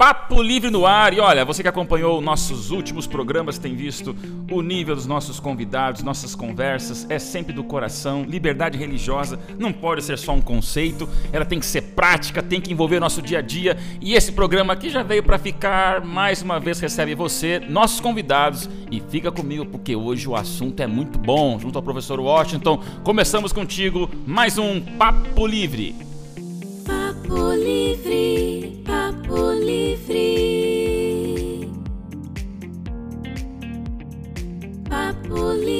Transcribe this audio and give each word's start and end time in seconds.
Papo 0.00 0.40
Livre 0.40 0.70
no 0.70 0.86
ar. 0.86 1.12
E 1.12 1.20
olha, 1.20 1.44
você 1.44 1.60
que 1.60 1.68
acompanhou 1.68 2.22
nossos 2.22 2.70
últimos 2.70 3.06
programas 3.06 3.58
tem 3.58 3.76
visto 3.76 4.16
o 4.50 4.62
nível 4.62 4.96
dos 4.96 5.04
nossos 5.04 5.38
convidados, 5.38 6.02
nossas 6.02 6.34
conversas 6.34 7.06
é 7.10 7.18
sempre 7.18 7.52
do 7.52 7.62
coração. 7.62 8.24
Liberdade 8.26 8.78
religiosa 8.78 9.38
não 9.58 9.74
pode 9.74 10.02
ser 10.02 10.16
só 10.16 10.32
um 10.32 10.40
conceito, 10.40 11.06
ela 11.30 11.44
tem 11.44 11.60
que 11.60 11.66
ser 11.66 11.82
prática, 11.82 12.42
tem 12.42 12.62
que 12.62 12.72
envolver 12.72 12.98
nosso 12.98 13.20
dia 13.20 13.40
a 13.40 13.42
dia. 13.42 13.76
E 14.00 14.14
esse 14.14 14.32
programa 14.32 14.72
aqui 14.72 14.88
já 14.88 15.02
veio 15.02 15.22
para 15.22 15.38
ficar. 15.38 16.02
Mais 16.02 16.40
uma 16.40 16.58
vez 16.58 16.80
recebe 16.80 17.14
você, 17.14 17.60
nossos 17.68 18.00
convidados, 18.00 18.70
e 18.90 19.02
fica 19.10 19.30
comigo 19.30 19.66
porque 19.66 19.94
hoje 19.94 20.26
o 20.26 20.34
assunto 20.34 20.80
é 20.80 20.86
muito 20.86 21.18
bom. 21.18 21.58
Junto 21.58 21.76
ao 21.76 21.82
professor 21.82 22.18
Washington, 22.18 22.82
começamos 23.04 23.52
contigo 23.52 24.08
mais 24.26 24.56
um 24.56 24.80
Papo 24.80 25.46
Livre. 25.46 25.94
Papo 26.86 27.52
Livre, 27.52 28.49
Papo 29.30 29.52
Livre. 29.52 30.26
Papo 34.88 35.52
Livre, 35.52 35.79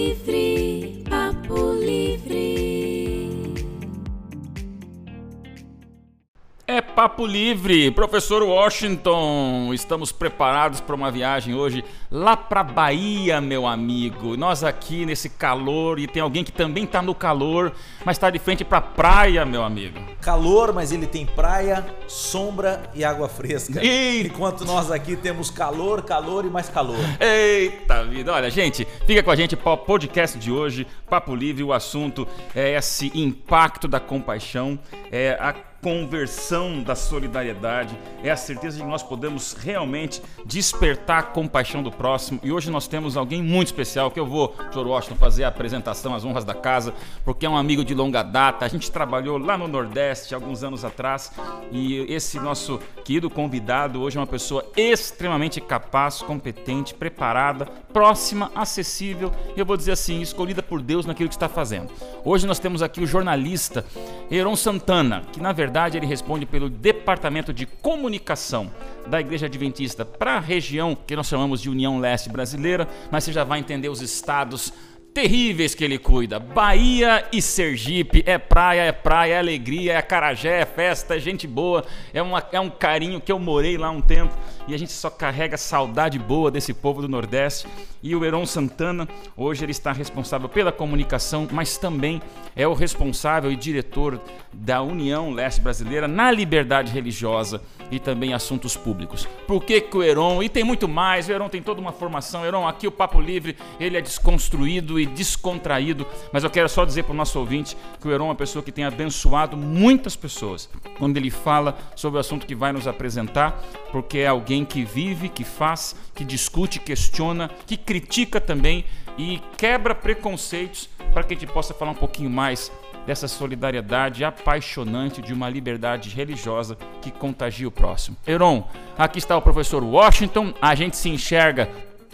É 6.80 6.82
Papo 6.82 7.26
Livre, 7.26 7.90
professor 7.90 8.42
Washington. 8.42 9.70
Estamos 9.74 10.10
preparados 10.10 10.80
para 10.80 10.94
uma 10.94 11.10
viagem 11.10 11.54
hoje 11.54 11.84
lá 12.10 12.38
para 12.38 12.62
Bahia, 12.62 13.38
meu 13.38 13.66
amigo. 13.66 14.34
Nós 14.34 14.64
aqui 14.64 15.04
nesse 15.04 15.28
calor 15.28 15.98
e 15.98 16.06
tem 16.06 16.22
alguém 16.22 16.42
que 16.42 16.50
também 16.50 16.84
está 16.84 17.02
no 17.02 17.14
calor, 17.14 17.70
mas 18.02 18.16
está 18.16 18.30
de 18.30 18.38
frente 18.38 18.64
para 18.64 18.80
praia, 18.80 19.44
meu 19.44 19.62
amigo. 19.62 20.00
Calor, 20.22 20.72
mas 20.72 20.90
ele 20.90 21.06
tem 21.06 21.26
praia, 21.26 21.84
sombra 22.08 22.90
e 22.94 23.04
água 23.04 23.28
fresca. 23.28 23.84
Eita. 23.84 24.28
Enquanto 24.28 24.64
nós 24.64 24.90
aqui 24.90 25.16
temos 25.16 25.50
calor, 25.50 26.00
calor 26.00 26.46
e 26.46 26.48
mais 26.48 26.70
calor. 26.70 26.96
Eita 27.20 28.04
vida! 28.04 28.32
Olha, 28.32 28.48
gente, 28.48 28.88
fica 29.06 29.22
com 29.22 29.30
a 29.30 29.36
gente 29.36 29.54
para 29.54 29.72
o 29.72 29.76
podcast 29.76 30.38
de 30.38 30.50
hoje, 30.50 30.86
Papo 31.10 31.34
Livre. 31.34 31.62
O 31.62 31.74
assunto 31.74 32.26
é 32.54 32.74
esse 32.74 33.12
impacto 33.14 33.86
da 33.86 34.00
compaixão, 34.00 34.78
é 35.12 35.36
a 35.38 35.52
conversão 35.80 36.82
da 36.82 36.94
solidariedade, 36.94 37.96
é 38.22 38.30
a 38.30 38.36
certeza 38.36 38.76
de 38.76 38.82
que 38.82 38.88
nós 38.88 39.02
podemos 39.02 39.54
realmente 39.54 40.22
despertar 40.44 41.18
a 41.18 41.22
compaixão 41.22 41.82
do 41.82 41.90
próximo. 41.90 42.38
E 42.42 42.52
hoje 42.52 42.70
nós 42.70 42.86
temos 42.86 43.16
alguém 43.16 43.42
muito 43.42 43.68
especial 43.68 44.10
que 44.10 44.20
eu 44.20 44.26
vou, 44.26 44.54
Sr. 44.72 44.86
Washington, 44.86 45.16
fazer 45.16 45.44
a 45.44 45.48
apresentação, 45.48 46.14
as 46.14 46.24
honras 46.24 46.44
da 46.44 46.54
casa, 46.54 46.92
porque 47.24 47.46
é 47.46 47.48
um 47.48 47.56
amigo 47.56 47.84
de 47.84 47.94
longa 47.94 48.22
data. 48.22 48.64
A 48.64 48.68
gente 48.68 48.90
trabalhou 48.90 49.38
lá 49.38 49.56
no 49.56 49.66
Nordeste 49.66 50.34
alguns 50.34 50.62
anos 50.62 50.84
atrás 50.84 51.32
e 51.72 52.00
esse 52.12 52.38
nosso 52.38 52.78
querido 53.04 53.30
convidado 53.30 54.02
hoje 54.02 54.18
é 54.18 54.20
uma 54.20 54.26
pessoa 54.26 54.64
extremamente 54.76 55.60
capaz, 55.60 56.20
competente, 56.20 56.92
preparada, 56.92 57.64
próxima, 57.92 58.50
acessível 58.54 59.32
e 59.56 59.60
eu 59.60 59.64
vou 59.64 59.76
dizer 59.76 59.92
assim, 59.92 60.20
escolhida 60.20 60.62
por 60.62 60.82
Deus 60.82 61.06
naquilo 61.06 61.28
que 61.28 61.34
está 61.34 61.48
fazendo. 61.48 61.90
Hoje 62.22 62.46
nós 62.46 62.58
temos 62.58 62.82
aqui 62.82 63.00
o 63.00 63.06
jornalista 63.06 63.84
Heron 64.30 64.56
Santana, 64.56 65.22
que 65.32 65.40
na 65.40 65.52
verdade 65.52 65.69
ele 65.94 66.06
responde 66.06 66.44
pelo 66.44 66.68
Departamento 66.68 67.52
de 67.52 67.64
Comunicação 67.64 68.70
da 69.06 69.20
Igreja 69.20 69.46
Adventista 69.46 70.04
para 70.04 70.36
a 70.36 70.40
região 70.40 70.94
que 70.94 71.14
nós 71.14 71.28
chamamos 71.28 71.60
de 71.60 71.70
União 71.70 71.98
Leste 71.98 72.28
Brasileira, 72.28 72.88
mas 73.10 73.24
você 73.24 73.32
já 73.32 73.44
vai 73.44 73.60
entender 73.60 73.88
os 73.88 74.00
estados 74.00 74.72
terríveis 75.14 75.74
que 75.74 75.84
ele 75.84 75.98
cuida. 75.98 76.38
Bahia 76.38 77.26
e 77.32 77.42
Sergipe, 77.42 78.22
é 78.26 78.38
praia, 78.38 78.82
é 78.82 78.92
praia, 78.92 79.34
é 79.34 79.38
alegria, 79.38 79.94
é 79.94 80.02
carajé, 80.02 80.60
é 80.60 80.66
festa, 80.66 81.16
é 81.16 81.18
gente 81.18 81.46
boa, 81.46 81.84
é, 82.12 82.22
uma, 82.22 82.42
é 82.52 82.60
um 82.60 82.70
carinho 82.70 83.20
que 83.20 83.30
eu 83.30 83.38
morei 83.38 83.76
lá 83.76 83.90
um 83.90 84.00
tempo 84.00 84.34
e 84.70 84.74
a 84.74 84.78
gente 84.78 84.92
só 84.92 85.10
carrega 85.10 85.56
saudade 85.56 86.16
boa 86.16 86.48
desse 86.48 86.72
povo 86.72 87.02
do 87.02 87.08
Nordeste. 87.08 87.66
E 88.00 88.14
o 88.14 88.24
Heron 88.24 88.46
Santana, 88.46 89.08
hoje 89.36 89.64
ele 89.64 89.72
está 89.72 89.90
responsável 89.90 90.48
pela 90.48 90.70
comunicação, 90.70 91.48
mas 91.50 91.76
também 91.76 92.22
é 92.54 92.68
o 92.68 92.72
responsável 92.72 93.50
e 93.50 93.56
diretor 93.56 94.20
da 94.52 94.80
União 94.80 95.32
Leste 95.32 95.60
Brasileira 95.60 96.06
na 96.06 96.30
liberdade 96.30 96.92
religiosa 96.92 97.60
e 97.90 97.98
também 97.98 98.32
assuntos 98.32 98.76
públicos. 98.76 99.26
Por 99.46 99.64
que, 99.64 99.80
que 99.80 99.96
o 99.96 100.02
Heron, 100.02 100.40
e 100.42 100.48
tem 100.48 100.62
muito 100.62 100.88
mais, 100.88 101.28
o 101.28 101.32
Heron 101.32 101.48
tem 101.48 101.60
toda 101.60 101.80
uma 101.80 101.92
formação, 101.92 102.46
Heron, 102.46 102.66
aqui 102.66 102.86
o 102.86 102.92
Papo 102.92 103.20
Livre, 103.20 103.56
ele 103.80 103.96
é 103.96 104.00
desconstruído 104.00 105.00
e 105.00 105.06
descontraído, 105.06 106.06
mas 106.32 106.44
eu 106.44 106.50
quero 106.50 106.68
só 106.68 106.84
dizer 106.84 107.02
para 107.02 107.12
o 107.12 107.16
nosso 107.16 107.38
ouvinte 107.38 107.76
que 108.00 108.06
o 108.06 108.12
Heron 108.12 108.26
é 108.26 108.28
uma 108.28 108.34
pessoa 108.36 108.62
que 108.62 108.70
tem 108.70 108.84
abençoado 108.84 109.56
muitas 109.56 110.14
pessoas 110.14 110.70
quando 110.98 111.16
ele 111.16 111.30
fala 111.30 111.76
sobre 111.96 112.18
o 112.18 112.20
assunto 112.20 112.46
que 112.46 112.54
vai 112.54 112.72
nos 112.72 112.86
apresentar, 112.86 113.60
porque 113.90 114.18
é 114.18 114.28
alguém 114.28 114.59
que 114.64 114.84
vive, 114.84 115.28
que 115.28 115.44
faz, 115.44 115.94
que 116.14 116.24
discute, 116.24 116.78
questiona, 116.78 117.50
que 117.66 117.76
critica 117.76 118.40
também 118.40 118.84
e 119.18 119.40
quebra 119.56 119.94
preconceitos 119.94 120.88
para 121.12 121.22
que 121.22 121.34
a 121.34 121.36
gente 121.36 121.50
possa 121.50 121.74
falar 121.74 121.92
um 121.92 121.94
pouquinho 121.96 122.30
mais 122.30 122.70
dessa 123.06 123.26
solidariedade 123.26 124.24
apaixonante 124.24 125.22
de 125.22 125.32
uma 125.32 125.48
liberdade 125.48 126.10
religiosa 126.10 126.76
que 127.00 127.10
contagia 127.10 127.66
o 127.66 127.70
próximo. 127.70 128.16
Heron, 128.26 128.68
aqui 128.96 129.18
está 129.18 129.36
o 129.36 129.42
professor 129.42 129.82
Washington, 129.82 130.52
a 130.60 130.74
gente 130.74 130.96
se 130.96 131.08
enxerga 131.08 131.68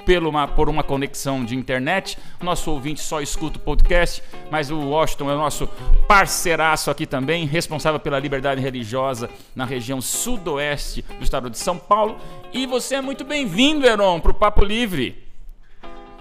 pelo 0.07 0.31
uma, 0.31 0.47
por 0.47 0.69
uma 0.69 0.85
conexão 0.85 1.45
de 1.45 1.57
internet. 1.57 2.17
Nosso 2.41 2.71
ouvinte 2.71 3.01
só 3.01 3.21
escuta 3.21 3.59
o 3.59 3.61
podcast, 3.61 4.23
mas 4.51 4.71
o 4.71 4.79
Washington 4.79 5.31
é 5.31 5.35
o 5.35 5.39
nosso 5.39 5.69
parceiraço 6.07 6.91
aqui 6.91 7.05
também, 7.05 7.45
responsável 7.45 7.99
pela 7.99 8.19
liberdade 8.19 8.61
religiosa 8.61 9.29
na 9.55 9.65
região 9.65 10.01
sudoeste 10.01 11.03
do 11.03 11.25
estado 11.25 11.51
de 11.51 11.59
São 11.59 11.77
Paulo. 11.77 12.17
E 12.53 12.67
você 12.67 12.95
é 12.95 13.01
muito 13.03 13.25
bem-vindo, 13.25 13.85
Heron, 13.85 14.21
para 14.21 14.31
o 14.31 14.35
Papo 14.35 14.65
Livre. 14.65 15.27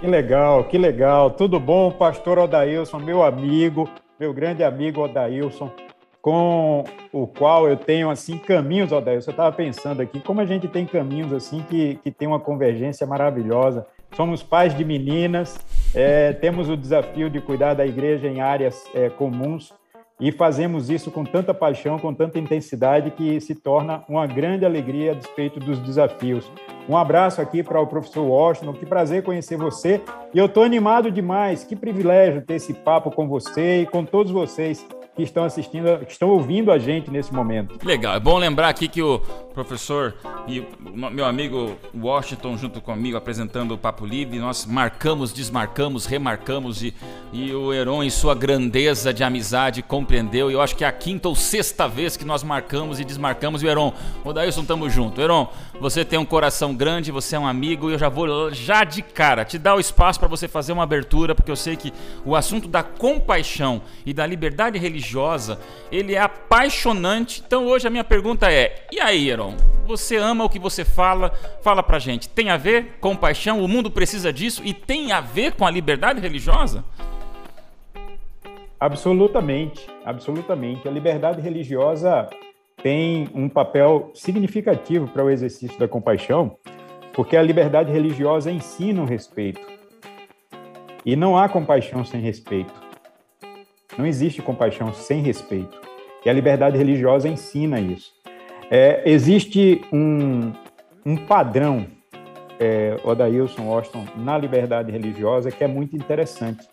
Que 0.02 0.08
legal, 0.08 0.64
que 0.64 0.78
legal. 0.78 1.32
Tudo 1.32 1.60
bom, 1.60 1.92
pastor 1.92 2.40
Odailson, 2.40 3.00
meu 3.00 3.24
amigo, 3.24 3.88
meu 4.20 4.34
grande 4.34 4.64
amigo 4.64 5.02
Odailson, 5.02 5.72
com 6.26 6.84
o 7.14 7.28
qual 7.28 7.70
eu 7.70 7.78
tenho 7.78 8.10
assim 8.10 8.40
caminhos, 8.40 8.92
Odailson. 8.92 9.30
Eu 9.30 9.34
estava 9.34 9.56
pensando 9.56 10.02
aqui 10.02 10.20
como 10.20 10.42
a 10.42 10.46
gente 10.46 10.68
tem 10.68 10.84
caminhos 10.84 11.32
assim 11.32 11.64
que, 11.70 12.00
que 12.04 12.10
tem 12.10 12.28
uma 12.28 12.40
convergência 12.40 13.06
maravilhosa. 13.06 13.86
Somos 14.16 14.42
pais 14.42 14.76
de 14.76 14.84
meninas, 14.84 15.56
é, 15.94 16.34
temos 16.34 16.68
o 16.68 16.76
desafio 16.76 17.30
de 17.30 17.40
cuidar 17.40 17.76
da 17.76 17.86
igreja 17.86 18.28
em 18.28 18.42
áreas 18.42 18.90
é, 18.96 19.08
comuns 19.08 19.72
e 20.20 20.32
fazemos 20.32 20.90
isso 20.90 21.12
com 21.12 21.24
tanta 21.24 21.54
paixão, 21.54 22.00
com 22.00 22.12
tanta 22.12 22.40
intensidade 22.40 23.12
que 23.12 23.40
se 23.40 23.54
torna 23.54 24.02
uma 24.10 24.26
grande 24.26 24.66
alegria 24.66 25.12
a 25.12 25.14
despeito 25.14 25.60
dos 25.60 25.78
desafios. 25.78 26.52
Um 26.90 26.98
abraço 26.98 27.40
aqui 27.40 27.62
para 27.62 27.80
o 27.80 27.86
professor 27.86 28.24
Washington, 28.24 28.74
que 28.74 28.86
prazer 28.88 29.22
conhecer 29.22 29.58
você. 29.58 30.02
E 30.34 30.40
eu 30.40 30.48
estou 30.48 30.64
animado 30.64 31.12
demais, 31.12 31.64
que 31.64 31.76
privilégio 31.76 32.42
ter 32.42 32.56
esse 32.56 32.74
papo 32.74 33.12
com 33.12 33.28
você 33.28 33.82
e 33.82 33.86
com 33.86 34.04
todos 34.04 34.32
vocês 34.32 34.88
que 35.16 35.24
estão 35.24 35.46
assistindo, 35.46 36.06
que 36.06 36.12
estão 36.12 36.30
ouvindo 36.30 36.72
a 36.72 36.78
gente 36.78 37.10
nesse 37.10 37.34
momento. 37.34 37.80
Legal, 37.86 38.16
é 38.16 38.20
bom 38.20 38.38
lembrar 38.38 38.68
aqui 38.68 38.88
que 38.88 39.02
o 39.02 39.20
professor 39.54 40.14
e 40.46 40.62
meu 41.12 41.24
amigo 41.24 41.78
Washington 41.96 42.58
junto 42.58 42.82
comigo 42.82 43.16
apresentando 43.16 43.74
o 43.74 43.78
Papo 43.78 44.06
Livre, 44.06 44.38
nós 44.38 44.66
marcamos, 44.66 45.32
desmarcamos, 45.32 46.06
remarcamos 46.06 46.84
e, 46.84 46.94
e 47.32 47.54
o 47.54 47.74
Heron 47.74 48.04
em 48.04 48.10
sua 48.10 48.36
grandeza 48.36 49.14
de 49.14 49.24
amizade 49.24 49.82
compreendeu 49.82 50.52
e 50.52 50.54
eu 50.54 50.62
acho 50.62 50.76
que 50.76 50.84
é 50.84 50.88
a 50.88 50.92
quinta 50.92 51.30
ou 51.30 51.36
sexta 51.36 51.88
vez 51.88 52.18
que 52.18 52.26
nós 52.26 52.44
marcamos 52.44 53.00
e 53.00 53.06
desmarcamos 53.06 53.64
e 53.64 53.66
o 53.66 53.70
Heron, 53.70 53.94
o 54.26 54.34
Dailson 54.34 54.66
tamo 54.66 54.90
junto. 54.90 55.22
Heron, 55.22 55.48
você 55.80 56.04
tem 56.04 56.20
um 56.20 56.26
coração 56.26 56.76
grande, 56.76 57.12
você 57.12 57.38
é 57.38 57.40
um 57.40 57.48
amigo 57.48 57.90
e 57.90 57.94
eu 57.94 58.00
já 58.00 58.10
vou 58.10 58.52
já 58.52 58.84
de 58.84 59.02
cara 59.02 59.46
te 59.46 59.58
dar 59.58 59.76
o 59.76 59.80
espaço 59.80 60.20
para 60.20 60.28
você 60.28 60.50
fazer 60.50 60.74
uma 60.74 60.84
abertura, 60.84 61.34
porque 61.34 61.50
eu 61.50 61.56
sei 61.56 61.78
que 61.78 61.94
o 62.26 62.36
assunto 62.36 62.68
da 62.68 62.84
compaixão 62.84 63.82
e 64.06 64.14
da 64.14 64.26
liberdade 64.26 64.78
religiosa, 64.78 65.05
ele 65.92 66.16
é 66.16 66.20
apaixonante. 66.20 67.44
Então 67.46 67.66
hoje 67.66 67.88
a 67.88 67.90
minha 67.90 68.04
pergunta 68.04 68.52
é: 68.52 68.86
e 68.92 69.00
aí, 69.00 69.30
Heron? 69.30 69.56
Você 69.86 70.18
ama 70.18 70.44
o 70.44 70.50
que 70.50 70.58
você 70.58 70.84
fala? 70.84 71.32
Fala 71.62 71.84
pra 71.84 72.00
gente. 72.00 72.28
Tem 72.28 72.50
a 72.50 72.58
ver 72.58 72.98
com 73.00 73.16
paixão? 73.16 73.64
O 73.64 73.68
mundo 73.68 73.92
precisa 73.92 74.34
disso 74.34 74.62
e 74.66 74.74
tem 74.74 75.12
a 75.12 75.22
ver 75.22 75.54
com 75.54 75.66
a 75.66 75.70
liberdade 75.70 76.20
religiosa? 76.20 76.84
Absolutamente, 78.80 79.88
absolutamente. 80.04 80.88
A 80.88 80.92
liberdade 80.92 81.42
religiosa 81.42 82.30
tem 82.84 83.30
um 83.34 83.48
papel 83.48 84.12
significativo 84.14 85.08
para 85.08 85.24
o 85.24 85.30
exercício 85.30 85.80
da 85.80 85.88
compaixão, 85.88 86.58
porque 87.14 87.38
a 87.38 87.42
liberdade 87.42 87.92
religiosa 87.92 88.52
ensina 88.52 89.02
o 89.02 89.06
respeito. 89.06 89.62
E 91.06 91.16
não 91.16 91.38
há 91.38 91.48
compaixão 91.48 92.04
sem 92.04 92.20
respeito. 92.20 92.74
Não 93.98 94.06
existe 94.06 94.42
compaixão 94.42 94.94
sem 94.94 95.22
respeito. 95.22 95.80
E 96.26 96.30
a 96.30 96.34
liberdade 96.34 96.78
religiosa 96.78 97.28
ensina 97.28 97.80
isso. 97.80 98.14
É, 98.70 99.04
existe 99.06 99.82
um, 99.94 100.52
um 101.06 101.16
padrão, 101.16 101.86
é, 102.60 102.98
Odailson 103.04 103.68
Washington, 103.68 104.06
na 104.18 104.38
liberdade 104.38 104.92
religiosa 104.92 105.52
que 105.52 105.64
é 105.64 105.68
muito 105.68 105.96
interessante, 105.96 106.68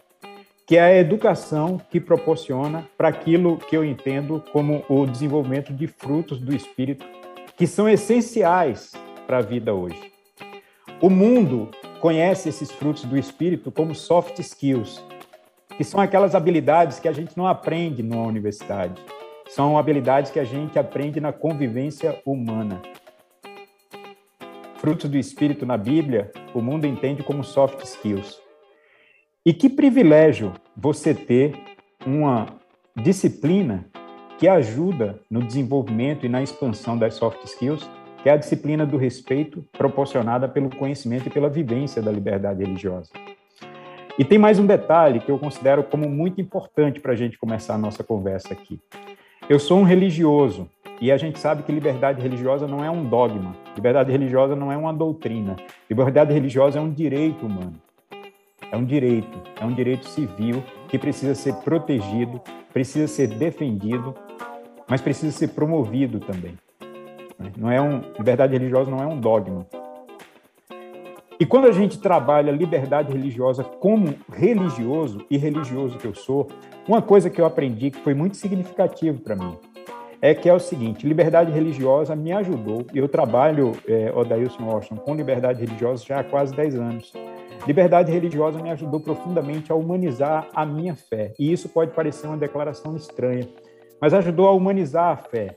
que 0.67 0.77
é 0.77 0.83
a 0.83 0.97
educação 0.97 1.79
que 1.91 2.01
proporciona 2.01 2.89
para 2.97 3.09
aquilo 3.09 3.59
que 3.59 3.77
eu 3.77 3.85
entendo 3.85 4.43
como 4.53 4.85
o 4.89 5.05
desenvolvimento 5.07 5.73
de 5.73 5.87
frutos 5.87 6.39
do 6.39 6.55
Espírito, 6.55 7.05
que 7.57 7.67
são 7.67 7.89
essenciais 7.89 8.93
para 9.27 9.39
a 9.39 9.43
vida 9.43 9.75
hoje. 9.75 10.13
O 11.01 11.11
mundo 11.11 11.69
conhece 12.01 12.49
esses 12.49 12.71
frutos 12.71 13.05
do 13.05 13.19
espírito 13.19 13.71
como 13.71 13.95
soft 13.95 14.39
skills, 14.39 15.05
que 15.77 15.85
são 15.85 16.01
aquelas 16.01 16.35
habilidades 16.35 16.99
que 16.99 17.09
a 17.09 17.13
gente 17.13 17.37
não 17.37 17.47
aprende 17.47 18.03
numa 18.03 18.27
universidade. 18.27 19.01
São 19.49 19.77
habilidades 19.77 20.31
que 20.31 20.39
a 20.39 20.45
gente 20.45 20.79
aprende 20.79 21.21
na 21.21 21.33
convivência 21.33 22.21
humana. 22.25 22.81
Frutos 24.77 25.09
do 25.09 25.17
espírito 25.17 25.65
na 25.65 25.77
Bíblia, 25.77 26.31
o 26.55 26.61
mundo 26.61 26.87
entende 26.87 27.23
como 27.23 27.45
soft 27.45 27.83
skills. 27.83 28.41
E 29.45 29.53
que 29.53 29.69
privilégio 29.69 30.53
você 30.77 31.15
ter 31.15 31.55
uma 32.07 32.47
disciplina 32.97 33.87
que 34.39 34.49
ajuda 34.49 35.21
no 35.31 35.43
desenvolvimento 35.43 36.27
e 36.27 36.29
na 36.29 36.43
expansão 36.43 36.99
das 36.99 37.15
soft 37.15 37.45
skills, 37.45 37.89
que 38.23 38.29
é 38.29 38.33
a 38.33 38.37
disciplina 38.37 38.85
do 38.85 38.97
respeito 38.97 39.65
proporcionada 39.73 40.49
pelo 40.49 40.69
conhecimento 40.69 41.29
e 41.29 41.31
pela 41.31 41.49
vivência 41.49 42.03
da 42.03 42.11
liberdade 42.11 42.65
religiosa. 42.65 43.11
E 44.19 44.25
tem 44.26 44.38
mais 44.38 44.59
um 44.59 44.67
detalhe 44.67 45.20
que 45.20 45.31
eu 45.31 45.38
considero 45.38 45.82
como 45.82 46.06
muito 46.06 46.38
importante 46.38 47.00
para 47.00 47.12
a 47.12 47.17
gente 47.17 47.38
começar 47.38 47.75
a 47.75 47.79
nossa 47.79 48.05
conversa 48.05 48.53
aqui. 48.53 48.79
Eu 49.49 49.59
sou 49.59 49.79
um 49.79 49.85
religioso 49.85 50.69
e 51.00 51.11
a 51.11 51.17
gente 51.17 51.38
sabe 51.38 51.62
que 51.62 51.73
liberdade 51.73 52.20
religiosa 52.20 52.69
não 52.69 52.85
é 52.85 52.91
um 52.91 53.05
dogma, 53.06 53.56
liberdade 53.75 54.12
religiosa 54.12 54.55
não 54.55 54.70
é 54.70 54.76
uma 54.76 54.93
doutrina, 54.93 55.56
liberdade 55.88 56.31
religiosa 56.31 56.79
é 56.79 56.82
um 56.82 56.93
direito 56.93 57.47
humano. 57.47 57.75
É 58.70 58.76
um 58.76 58.85
direito, 58.85 59.38
é 59.59 59.64
um 59.64 59.73
direito 59.73 60.06
civil 60.06 60.62
que 60.88 60.99
precisa 60.99 61.35
ser 61.35 61.55
protegido, 61.56 62.38
precisa 62.70 63.08
ser 63.08 63.29
defendido, 63.29 64.15
mas 64.87 65.00
precisa 65.00 65.32
ser 65.32 65.49
promovido 65.49 66.20
também. 66.20 66.55
Não 67.56 67.70
é 67.70 67.81
um 67.81 68.03
liberdade 68.19 68.53
religiosa 68.53 68.91
não 68.91 68.99
é 68.99 69.06
um 69.06 69.19
dogma, 69.19 69.67
e 71.40 71.46
quando 71.46 71.67
a 71.67 71.73
gente 71.73 71.99
trabalha 71.99 72.50
liberdade 72.50 73.12
religiosa 73.12 73.64
como 73.64 74.14
religioso 74.32 75.25
e 75.31 75.37
religioso 75.37 75.99
que 75.99 76.06
eu 76.06 76.14
sou, 76.14 76.49
uma 76.87 77.02
coisa 77.02 77.31
que 77.31 77.40
eu 77.40 77.46
aprendi 77.46 77.90
que 77.90 78.00
foi 78.00 78.14
muito 78.14 78.37
significativo 78.37 79.20
para 79.20 79.37
mim 79.37 79.56
é 80.23 80.32
que 80.32 80.49
é 80.49 80.55
o 80.55 80.61
seguinte: 80.61 81.06
liberdade 81.06 81.50
religiosa 81.50 82.14
me 82.14 82.32
ajudou. 82.32 82.87
Eu 82.94 83.08
trabalho, 83.08 83.73
é, 83.87 84.12
Odailson 84.14 84.64
Washington, 84.64 85.02
com 85.02 85.14
liberdade 85.17 85.61
religiosa 85.61 86.05
já 86.06 86.20
há 86.20 86.25
quase 86.25 86.55
10 86.55 86.76
anos. 86.76 87.12
Liberdade 87.67 88.11
religiosa 88.11 88.61
me 88.61 88.70
ajudou 88.70 89.00
profundamente 89.00 89.70
a 89.70 89.75
humanizar 89.75 90.49
a 90.55 90.64
minha 90.64 90.94
fé. 90.94 91.32
E 91.38 91.52
isso 91.52 91.69
pode 91.69 91.90
parecer 91.93 92.26
uma 92.26 92.37
declaração 92.37 92.96
estranha, 92.96 93.49
mas 94.00 94.14
ajudou 94.14 94.46
a 94.49 94.52
humanizar 94.52 95.12
a 95.12 95.17
fé. 95.17 95.56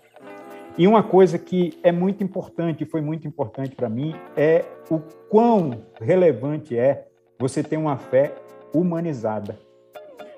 E 0.78 0.88
uma 0.88 1.02
coisa 1.02 1.40
que 1.40 1.80
é 1.82 1.92
muito 1.92 2.24
importante, 2.24 2.86
foi 2.86 3.02
muito 3.02 3.28
importante 3.28 3.76
para 3.76 3.90
mim, 3.90 4.14
é 4.36 4.66
o 4.90 5.00
quão 5.30 5.86
relevante 6.00 6.78
é 6.78 7.08
você 7.40 7.64
ter 7.64 7.78
uma 7.78 7.98
fé 7.98 8.34
humanizada. 8.74 9.58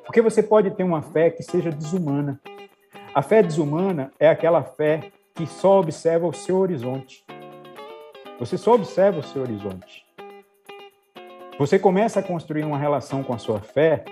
Porque 0.05 0.21
você 0.21 0.41
pode 0.41 0.71
ter 0.71 0.83
uma 0.83 1.01
fé 1.01 1.29
que 1.29 1.43
seja 1.43 1.69
desumana. 1.69 2.39
A 3.13 3.21
fé 3.21 3.43
desumana 3.43 4.11
é 4.19 4.29
aquela 4.29 4.63
fé 4.63 5.11
que 5.35 5.45
só 5.45 5.79
observa 5.79 6.27
o 6.27 6.33
seu 6.33 6.57
horizonte. 6.57 7.25
Você 8.39 8.57
só 8.57 8.73
observa 8.73 9.19
o 9.19 9.23
seu 9.23 9.41
horizonte. 9.41 10.05
Você 11.59 11.79
começa 11.79 12.19
a 12.19 12.23
construir 12.23 12.63
uma 12.63 12.77
relação 12.77 13.23
com 13.23 13.33
a 13.33 13.37
sua 13.37 13.59
fé 13.59 14.05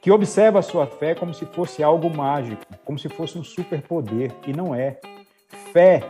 que 0.00 0.10
observa 0.10 0.58
a 0.58 0.62
sua 0.62 0.86
fé 0.86 1.14
como 1.14 1.32
se 1.32 1.46
fosse 1.46 1.82
algo 1.82 2.14
mágico, 2.14 2.62
como 2.84 2.98
se 2.98 3.08
fosse 3.08 3.38
um 3.38 3.44
superpoder, 3.44 4.30
e 4.46 4.52
não 4.52 4.74
é. 4.74 5.00
Fé 5.72 6.02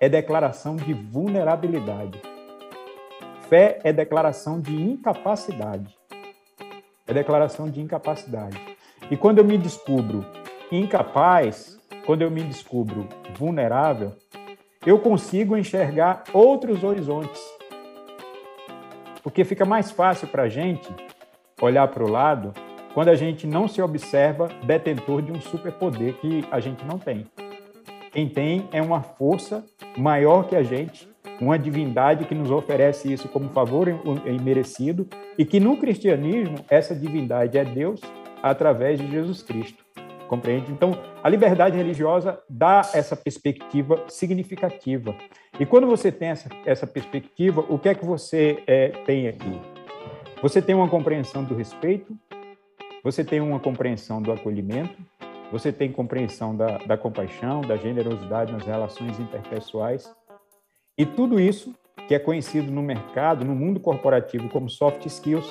é 0.00 0.08
declaração 0.08 0.74
de 0.74 0.92
vulnerabilidade. 0.92 2.20
Fé 3.48 3.78
é 3.82 3.94
declaração 3.94 4.60
de 4.60 4.76
incapacidade. 4.76 5.96
É 7.06 7.14
declaração 7.14 7.70
de 7.70 7.80
incapacidade. 7.80 8.60
E 9.10 9.16
quando 9.16 9.38
eu 9.38 9.44
me 9.44 9.56
descubro 9.56 10.22
incapaz, 10.70 11.78
quando 12.04 12.20
eu 12.20 12.30
me 12.30 12.42
descubro 12.42 13.08
vulnerável, 13.38 14.12
eu 14.84 14.98
consigo 14.98 15.56
enxergar 15.56 16.24
outros 16.34 16.84
horizontes. 16.84 17.40
Porque 19.22 19.44
fica 19.46 19.64
mais 19.64 19.90
fácil 19.90 20.28
para 20.28 20.42
a 20.42 20.48
gente 20.50 20.94
olhar 21.58 21.88
para 21.88 22.04
o 22.04 22.10
lado 22.10 22.52
quando 22.92 23.08
a 23.08 23.14
gente 23.14 23.46
não 23.46 23.66
se 23.66 23.80
observa 23.80 24.48
detentor 24.64 25.22
de 25.22 25.32
um 25.32 25.40
superpoder 25.40 26.14
que 26.14 26.44
a 26.50 26.60
gente 26.60 26.84
não 26.84 26.98
tem. 26.98 27.26
Quem 28.12 28.28
tem 28.28 28.68
é 28.72 28.82
uma 28.82 29.00
força 29.00 29.64
maior 29.96 30.46
que 30.46 30.54
a 30.54 30.62
gente, 30.62 31.08
uma 31.40 31.58
divindade 31.58 32.24
que 32.24 32.34
nos 32.34 32.50
oferece 32.50 33.12
isso 33.12 33.28
como 33.28 33.48
favor 33.50 33.88
imerecido 34.26 35.06
e 35.36 35.44
que 35.44 35.60
no 35.60 35.76
cristianismo 35.76 36.64
essa 36.68 36.94
divindade 36.94 37.56
é 37.56 37.64
Deus 37.64 38.00
através 38.42 38.98
de 38.98 39.10
Jesus 39.10 39.42
Cristo. 39.42 39.84
Compreende? 40.28 40.70
Então, 40.70 40.98
a 41.22 41.28
liberdade 41.28 41.76
religiosa 41.76 42.38
dá 42.48 42.82
essa 42.92 43.16
perspectiva 43.16 44.04
significativa. 44.08 45.14
E 45.58 45.64
quando 45.64 45.86
você 45.86 46.12
tem 46.12 46.28
essa, 46.28 46.50
essa 46.66 46.86
perspectiva, 46.86 47.64
o 47.66 47.78
que 47.78 47.88
é 47.88 47.94
que 47.94 48.04
você 48.04 48.62
é, 48.66 48.88
tem 49.06 49.26
aqui? 49.26 49.58
Você 50.42 50.60
tem 50.60 50.74
uma 50.74 50.88
compreensão 50.88 51.42
do 51.42 51.54
respeito, 51.54 52.14
você 53.02 53.24
tem 53.24 53.40
uma 53.40 53.58
compreensão 53.58 54.20
do 54.20 54.30
acolhimento, 54.30 54.96
você 55.50 55.72
tem 55.72 55.90
compreensão 55.90 56.54
da, 56.54 56.76
da 56.78 56.96
compaixão, 56.98 57.62
da 57.62 57.76
generosidade 57.76 58.52
nas 58.52 58.64
relações 58.64 59.18
interpessoais. 59.18 60.14
E 60.98 61.06
tudo 61.06 61.38
isso, 61.38 61.72
que 62.08 62.14
é 62.14 62.18
conhecido 62.18 62.72
no 62.72 62.82
mercado, 62.82 63.44
no 63.44 63.54
mundo 63.54 63.78
corporativo 63.78 64.48
como 64.48 64.68
soft 64.68 65.06
skills, 65.06 65.46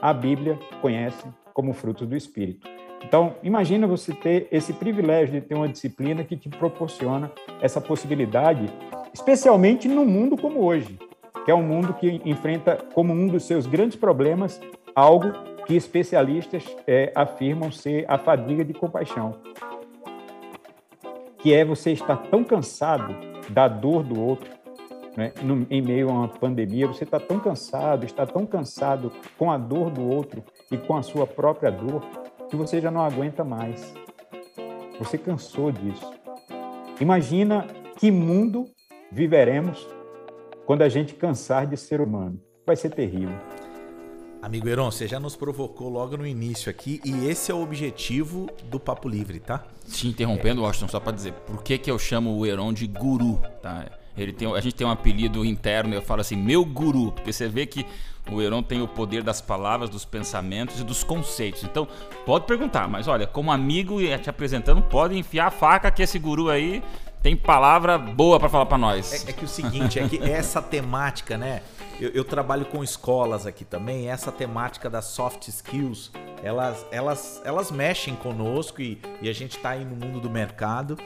a 0.00 0.14
Bíblia 0.14 0.58
conhece 0.80 1.22
como 1.52 1.74
frutos 1.74 2.08
do 2.08 2.16
Espírito. 2.16 2.66
Então, 3.04 3.34
imagina 3.42 3.86
você 3.86 4.14
ter 4.14 4.48
esse 4.50 4.72
privilégio 4.72 5.38
de 5.38 5.46
ter 5.46 5.54
uma 5.54 5.68
disciplina 5.68 6.24
que 6.24 6.38
te 6.38 6.48
proporciona 6.48 7.30
essa 7.60 7.82
possibilidade, 7.82 8.66
especialmente 9.12 9.86
num 9.86 10.06
mundo 10.06 10.38
como 10.38 10.64
hoje, 10.64 10.98
que 11.44 11.50
é 11.50 11.54
um 11.54 11.62
mundo 11.62 11.92
que 11.92 12.22
enfrenta 12.24 12.78
como 12.94 13.12
um 13.12 13.28
dos 13.28 13.44
seus 13.44 13.66
grandes 13.66 13.96
problemas 13.96 14.58
algo 14.94 15.32
que 15.66 15.76
especialistas 15.76 16.64
é, 16.86 17.12
afirmam 17.14 17.70
ser 17.70 18.06
a 18.08 18.16
fadiga 18.16 18.64
de 18.64 18.72
compaixão, 18.72 19.34
que 21.38 21.52
é 21.52 21.62
você 21.62 21.92
estar 21.92 22.16
tão 22.16 22.42
cansado 22.42 23.14
da 23.50 23.68
dor 23.68 24.02
do 24.02 24.20
outro, 24.20 24.57
né? 25.18 25.32
no, 25.42 25.66
em 25.68 25.82
meio 25.82 26.08
a 26.10 26.12
uma 26.12 26.28
pandemia, 26.28 26.86
você 26.86 27.02
está 27.02 27.18
tão 27.18 27.40
cansado, 27.40 28.06
está 28.06 28.24
tão 28.24 28.46
cansado 28.46 29.10
com 29.36 29.50
a 29.50 29.58
dor 29.58 29.90
do 29.90 30.08
outro 30.08 30.44
e 30.70 30.76
com 30.78 30.96
a 30.96 31.02
sua 31.02 31.26
própria 31.26 31.72
dor, 31.72 32.04
que 32.48 32.54
você 32.54 32.80
já 32.80 32.88
não 32.88 33.02
aguenta 33.02 33.42
mais. 33.42 33.92
Você 35.00 35.18
cansou 35.18 35.72
disso. 35.72 36.08
Imagina 37.00 37.66
que 37.98 38.12
mundo 38.12 38.66
viveremos 39.10 39.88
quando 40.64 40.82
a 40.82 40.88
gente 40.88 41.14
cansar 41.14 41.66
de 41.66 41.76
ser 41.76 42.00
humano. 42.00 42.40
Vai 42.64 42.76
ser 42.76 42.90
terrível. 42.90 43.36
Amigo 44.40 44.68
Heron, 44.68 44.88
você 44.88 45.08
já 45.08 45.18
nos 45.18 45.34
provocou 45.34 45.88
logo 45.88 46.16
no 46.16 46.24
início 46.24 46.70
aqui 46.70 47.00
e 47.04 47.26
esse 47.26 47.50
é 47.50 47.54
o 47.54 47.60
objetivo 47.60 48.48
do 48.70 48.78
Papo 48.78 49.08
Livre, 49.08 49.40
tá? 49.40 49.64
Te 49.90 50.06
interrompendo, 50.06 50.60
é. 50.60 50.64
Washington, 50.64 50.86
só 50.86 51.00
para 51.00 51.10
dizer, 51.10 51.32
por 51.32 51.60
que, 51.60 51.76
que 51.76 51.90
eu 51.90 51.98
chamo 51.98 52.38
o 52.38 52.46
Heron 52.46 52.72
de 52.72 52.86
guru, 52.86 53.42
tá? 53.60 53.90
Ele 54.18 54.32
tem, 54.32 54.52
a 54.52 54.60
gente 54.60 54.74
tem 54.74 54.86
um 54.86 54.90
apelido 54.90 55.44
interno, 55.44 55.94
eu 55.94 56.02
falo 56.02 56.20
assim, 56.20 56.36
meu 56.36 56.64
guru, 56.64 57.12
porque 57.12 57.32
você 57.32 57.48
vê 57.48 57.66
que 57.66 57.86
o 58.30 58.42
Heron 58.42 58.62
tem 58.62 58.82
o 58.82 58.88
poder 58.88 59.22
das 59.22 59.40
palavras, 59.40 59.88
dos 59.88 60.04
pensamentos 60.04 60.80
e 60.80 60.84
dos 60.84 61.02
conceitos. 61.02 61.64
Então, 61.64 61.88
pode 62.26 62.46
perguntar, 62.46 62.86
mas 62.88 63.08
olha, 63.08 63.26
como 63.26 63.50
amigo 63.50 64.00
e 64.00 64.16
te 64.18 64.28
apresentando, 64.28 64.82
pode 64.82 65.16
enfiar 65.16 65.46
a 65.46 65.50
faca 65.50 65.90
que 65.90 66.02
esse 66.02 66.18
guru 66.18 66.50
aí 66.50 66.82
tem 67.22 67.36
palavra 67.36 67.98
boa 67.98 68.38
para 68.38 68.48
falar 68.48 68.66
para 68.66 68.78
nós. 68.78 69.26
É, 69.26 69.30
é, 69.30 69.32
que 69.32 69.44
o 69.44 69.48
seguinte, 69.48 69.98
é 69.98 70.08
que 70.08 70.22
essa 70.22 70.62
temática, 70.62 71.36
né? 71.36 71.62
Eu, 72.00 72.10
eu, 72.10 72.24
trabalho 72.24 72.64
com 72.64 72.84
escolas 72.84 73.44
aqui 73.44 73.64
também. 73.64 74.08
Essa 74.08 74.30
temática 74.30 74.88
das 74.88 75.06
soft 75.06 75.48
skills, 75.48 76.12
elas, 76.42 76.86
elas, 76.92 77.42
elas 77.44 77.72
mexem 77.72 78.14
conosco 78.14 78.80
e, 78.80 79.00
e 79.20 79.28
a 79.28 79.32
gente 79.32 79.56
está 79.56 79.70
aí 79.70 79.84
no 79.84 79.96
mundo 79.96 80.20
do 80.20 80.30
mercado. 80.30 80.96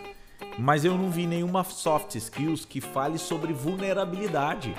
Mas 0.58 0.84
eu 0.84 0.96
não 0.96 1.10
vi 1.10 1.26
nenhuma 1.26 1.64
soft 1.64 2.14
skills 2.14 2.64
que 2.64 2.80
fale 2.80 3.18
sobre 3.18 3.52
vulnerabilidade. 3.52 4.74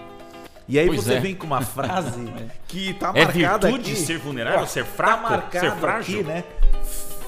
E 0.67 0.79
aí 0.79 0.87
pois 0.87 1.03
você 1.03 1.15
é. 1.15 1.19
vem 1.19 1.35
com 1.35 1.45
uma 1.45 1.61
frase 1.61 2.25
que 2.67 2.93
tá 2.93 3.11
é 3.13 3.25
marcada 3.25 3.67
virtude 3.67 3.91
aqui. 3.91 4.01
ser 4.01 4.17
vulnerável, 4.17 4.61
Ó, 4.61 4.65
ser 4.65 4.85
fraco, 4.85 5.51
tá 5.51 5.59
ser 5.59 5.71
frágil, 5.75 6.19
aqui, 6.21 6.27
né? 6.27 6.43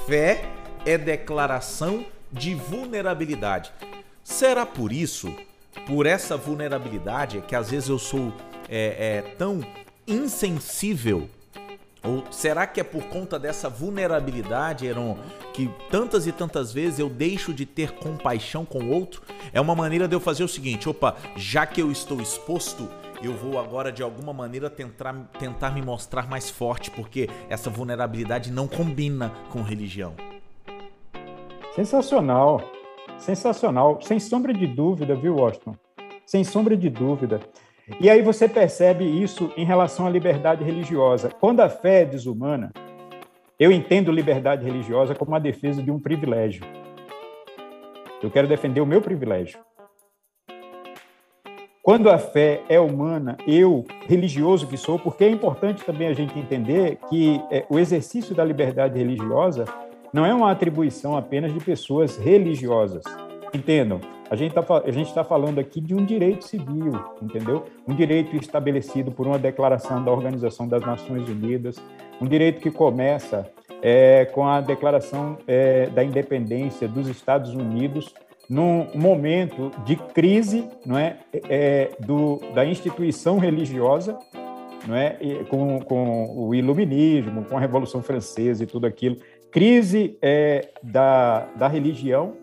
Fé 0.07 0.45
é 0.85 0.97
declaração 0.97 2.05
de 2.31 2.53
vulnerabilidade. 2.53 3.71
Será 4.23 4.65
por 4.65 4.91
isso, 4.91 5.35
por 5.85 6.05
essa 6.05 6.37
vulnerabilidade, 6.37 7.41
que 7.47 7.55
às 7.55 7.71
vezes 7.71 7.89
eu 7.89 7.99
sou 7.99 8.33
é, 8.69 9.17
é, 9.17 9.21
tão 9.37 9.61
insensível 10.07 11.29
Ou 12.05 12.23
será 12.31 12.67
que 12.67 12.79
é 12.79 12.83
por 12.83 13.03
conta 13.05 13.39
dessa 13.39 13.67
vulnerabilidade, 13.67 14.85
Heron, 14.85 15.17
que 15.53 15.69
tantas 15.89 16.27
e 16.27 16.31
tantas 16.31 16.71
vezes 16.71 16.99
eu 16.99 17.09
deixo 17.09 17.53
de 17.53 17.65
ter 17.65 17.93
compaixão 17.93 18.63
com 18.63 18.79
o 18.79 18.91
outro? 18.91 19.23
É 19.51 19.59
uma 19.59 19.75
maneira 19.75 20.07
de 20.07 20.15
eu 20.15 20.19
fazer 20.19 20.43
o 20.43 20.47
seguinte: 20.47 20.87
opa, 20.87 21.15
já 21.35 21.65
que 21.65 21.81
eu 21.81 21.91
estou 21.91 22.21
exposto, 22.21 22.87
eu 23.23 23.33
vou 23.33 23.57
agora 23.57 23.91
de 23.91 24.03
alguma 24.03 24.31
maneira 24.31 24.69
tentar, 24.69 25.13
tentar 25.39 25.71
me 25.71 25.81
mostrar 25.81 26.27
mais 26.29 26.49
forte, 26.49 26.91
porque 26.91 27.27
essa 27.49 27.69
vulnerabilidade 27.69 28.51
não 28.51 28.67
combina 28.67 29.31
com 29.49 29.63
religião. 29.63 30.13
Sensacional, 31.75 32.61
sensacional, 33.17 33.99
sem 34.01 34.19
sombra 34.19 34.53
de 34.53 34.67
dúvida, 34.67 35.15
viu, 35.15 35.35
Washington? 35.35 35.75
Sem 36.25 36.43
sombra 36.43 36.77
de 36.77 36.89
dúvida. 36.89 37.41
E 37.99 38.09
aí 38.09 38.21
você 38.21 38.49
percebe 38.49 39.05
isso 39.05 39.51
em 39.55 39.63
relação 39.63 40.07
à 40.07 40.09
liberdade 40.09 40.63
religiosa. 40.63 41.29
Quando 41.29 41.59
a 41.59 41.69
fé 41.69 42.01
é 42.01 42.05
desumana, 42.05 42.71
eu 43.59 43.71
entendo 43.71 44.11
liberdade 44.11 44.65
religiosa 44.65 45.13
como 45.13 45.35
a 45.35 45.39
defesa 45.39 45.83
de 45.83 45.91
um 45.91 45.99
privilégio. 45.99 46.65
Eu 48.23 48.31
quero 48.31 48.47
defender 48.47 48.81
o 48.81 48.87
meu 48.87 49.01
privilégio. 49.01 49.59
Quando 51.83 52.09
a 52.09 52.17
fé 52.17 52.63
é 52.67 52.79
humana, 52.79 53.37
eu, 53.45 53.85
religioso 54.07 54.65
que 54.65 54.75
sou, 54.75 54.97
porque 54.97 55.23
é 55.23 55.29
importante 55.29 55.85
também 55.85 56.07
a 56.07 56.13
gente 56.13 56.37
entender 56.39 56.97
que 57.07 57.39
é, 57.51 57.63
o 57.69 57.77
exercício 57.77 58.33
da 58.33 58.43
liberdade 58.43 58.97
religiosa 58.97 59.65
não 60.11 60.25
é 60.25 60.33
uma 60.33 60.49
atribuição 60.49 61.15
apenas 61.15 61.53
de 61.53 61.59
pessoas 61.59 62.17
religiosas. 62.17 63.03
Entendam, 63.55 64.01
a 64.29 64.35
gente 64.35 64.51
está 64.51 65.23
tá 65.23 65.23
falando 65.23 65.59
aqui 65.59 65.79
de 65.79 65.95
um 65.95 66.03
direito 66.03 66.43
civil, 66.43 66.91
entendeu? 67.21 67.63
Um 67.87 67.95
direito 67.95 68.35
estabelecido 68.35 69.11
por 69.11 69.25
uma 69.25 69.39
declaração 69.39 70.03
da 70.03 70.11
Organização 70.11 70.67
das 70.67 70.81
Nações 70.81 71.29
Unidas, 71.29 71.77
um 72.19 72.27
direito 72.27 72.59
que 72.59 72.69
começa 72.69 73.49
é, 73.81 74.25
com 74.25 74.45
a 74.45 74.59
declaração 74.59 75.37
é, 75.47 75.85
da 75.87 76.03
independência 76.03 76.85
dos 76.85 77.07
Estados 77.07 77.51
Unidos 77.53 78.13
num 78.49 78.87
momento 78.93 79.71
de 79.85 79.95
crise, 79.95 80.67
não 80.85 80.97
é, 80.97 81.17
é 81.47 81.91
do, 82.01 82.41
da 82.53 82.65
instituição 82.65 83.39
religiosa, 83.39 84.19
não 84.85 84.95
é, 84.95 85.17
com, 85.47 85.79
com 85.79 86.35
o 86.37 86.53
iluminismo, 86.53 87.45
com 87.45 87.55
a 87.55 87.59
Revolução 87.59 88.03
Francesa 88.03 88.65
e 88.65 88.67
tudo 88.67 88.85
aquilo, 88.85 89.15
crise 89.49 90.17
é, 90.21 90.67
da, 90.83 91.47
da 91.55 91.69
religião 91.69 92.33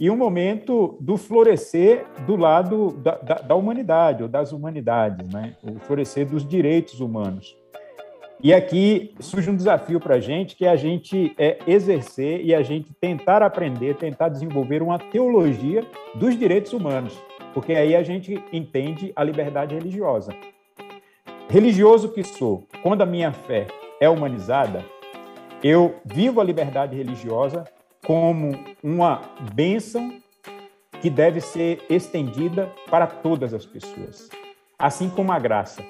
e 0.00 0.10
um 0.10 0.16
momento 0.16 0.96
do 0.98 1.18
florescer 1.18 2.06
do 2.26 2.34
lado 2.34 2.92
da, 3.02 3.16
da, 3.18 3.34
da 3.34 3.54
humanidade, 3.54 4.22
ou 4.22 4.28
das 4.30 4.50
humanidades, 4.50 5.28
né? 5.30 5.54
o 5.62 5.78
florescer 5.80 6.26
dos 6.26 6.48
direitos 6.48 7.00
humanos. 7.00 7.54
E 8.42 8.54
aqui 8.54 9.14
surge 9.20 9.50
um 9.50 9.56
desafio 9.56 10.00
para 10.00 10.14
a 10.14 10.20
gente, 10.20 10.56
que 10.56 10.64
é 10.64 10.70
a 10.70 10.76
gente 10.76 11.34
é, 11.36 11.58
exercer 11.66 12.42
e 12.42 12.54
a 12.54 12.62
gente 12.62 12.94
tentar 12.98 13.42
aprender, 13.42 13.94
tentar 13.96 14.30
desenvolver 14.30 14.82
uma 14.82 14.98
teologia 14.98 15.84
dos 16.14 16.34
direitos 16.38 16.72
humanos, 16.72 17.12
porque 17.52 17.74
aí 17.74 17.94
a 17.94 18.02
gente 18.02 18.42
entende 18.50 19.12
a 19.14 19.22
liberdade 19.22 19.74
religiosa. 19.74 20.32
Religioso 21.50 22.08
que 22.08 22.24
sou, 22.24 22.66
quando 22.82 23.02
a 23.02 23.06
minha 23.06 23.32
fé 23.32 23.66
é 24.00 24.08
humanizada, 24.08 24.82
eu 25.62 25.96
vivo 26.06 26.40
a 26.40 26.44
liberdade 26.44 26.96
religiosa 26.96 27.64
como 28.04 28.52
uma 28.82 29.22
bênção 29.54 30.12
que 31.00 31.08
deve 31.08 31.40
ser 31.40 31.82
estendida 31.88 32.70
para 32.90 33.06
todas 33.06 33.54
as 33.54 33.64
pessoas, 33.64 34.28
assim 34.78 35.08
como 35.08 35.32
a 35.32 35.38
graça. 35.38 35.82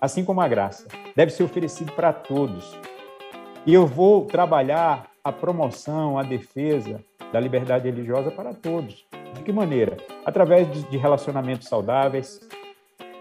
Assim 0.00 0.24
como 0.24 0.40
a 0.40 0.48
graça 0.48 0.88
deve 1.14 1.30
ser 1.30 1.44
oferecida 1.44 1.92
para 1.92 2.12
todos. 2.12 2.76
E 3.64 3.72
eu 3.72 3.86
vou 3.86 4.26
trabalhar 4.26 5.08
a 5.22 5.30
promoção, 5.30 6.18
a 6.18 6.22
defesa 6.22 7.00
da 7.32 7.38
liberdade 7.38 7.88
religiosa 7.88 8.30
para 8.30 8.52
todos. 8.52 9.06
De 9.34 9.42
que 9.42 9.52
maneira? 9.52 9.96
Através 10.26 10.68
de 10.90 10.96
relacionamentos 10.96 11.68
saudáveis, 11.68 12.40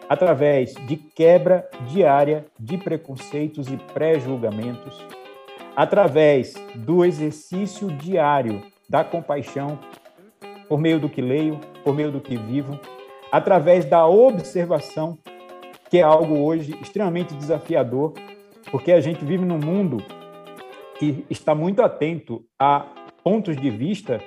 através 0.10 0.74
de 0.88 0.98
quebra 0.98 1.70
diária 1.88 2.46
de 2.60 2.78
preconceitos 2.78 3.68
e 3.68 3.78
pré-julgamentos, 3.78 5.06
através 5.76 6.54
do 6.76 7.06
exercício 7.06 7.88
diário 7.92 8.62
da 8.90 9.04
compaixão, 9.04 9.80
por 10.68 10.80
meio 10.80 11.00
do 11.00 11.10
que 11.10 11.22
leio, 11.22 11.60
por 11.84 11.94
meio 11.94 12.12
do 12.12 12.20
que 12.20 12.36
vivo, 12.38 12.80
através 13.32 13.86
da 13.86 14.06
observação, 14.06 15.18
que 15.90 15.98
é 15.98 16.02
algo 16.02 16.40
hoje 16.40 16.76
extremamente 16.82 17.34
desafiador, 17.34 18.14
porque 18.70 18.92
a 18.92 19.02
gente 19.02 19.24
vive 19.26 19.46
num 19.46 19.60
mundo 19.60 19.98
que 20.98 21.26
está 21.30 21.56
muito 21.56 21.82
atento 21.82 22.46
a 22.60 22.86
pontos 23.24 23.56
de 23.58 23.70
vista 23.70 24.22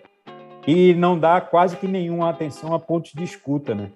e 0.67 0.95
não 0.95 1.19
dá 1.19 1.41
quase 1.41 1.77
que 1.77 1.87
nenhuma 1.87 2.31
atenção 2.31 2.75
a 2.75 2.79
pontos 2.79 3.13
de 3.13 3.23
escuta, 3.23 3.75
né? 3.75 3.91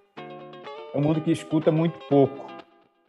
É 0.95 0.99
um 0.99 1.02
mundo 1.02 1.21
que 1.21 1.31
escuta 1.31 1.71
muito 1.71 1.99
pouco. 2.09 2.48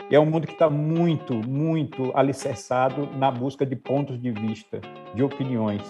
E 0.09 0.15
é 0.15 0.19
um 0.19 0.25
mundo 0.25 0.47
que 0.47 0.53
está 0.53 0.69
muito, 0.69 1.35
muito 1.35 2.11
alicerçado 2.15 3.07
na 3.15 3.29
busca 3.29 3.63
de 3.63 3.75
pontos 3.75 4.19
de 4.19 4.31
vista, 4.31 4.81
de 5.13 5.21
opiniões. 5.21 5.83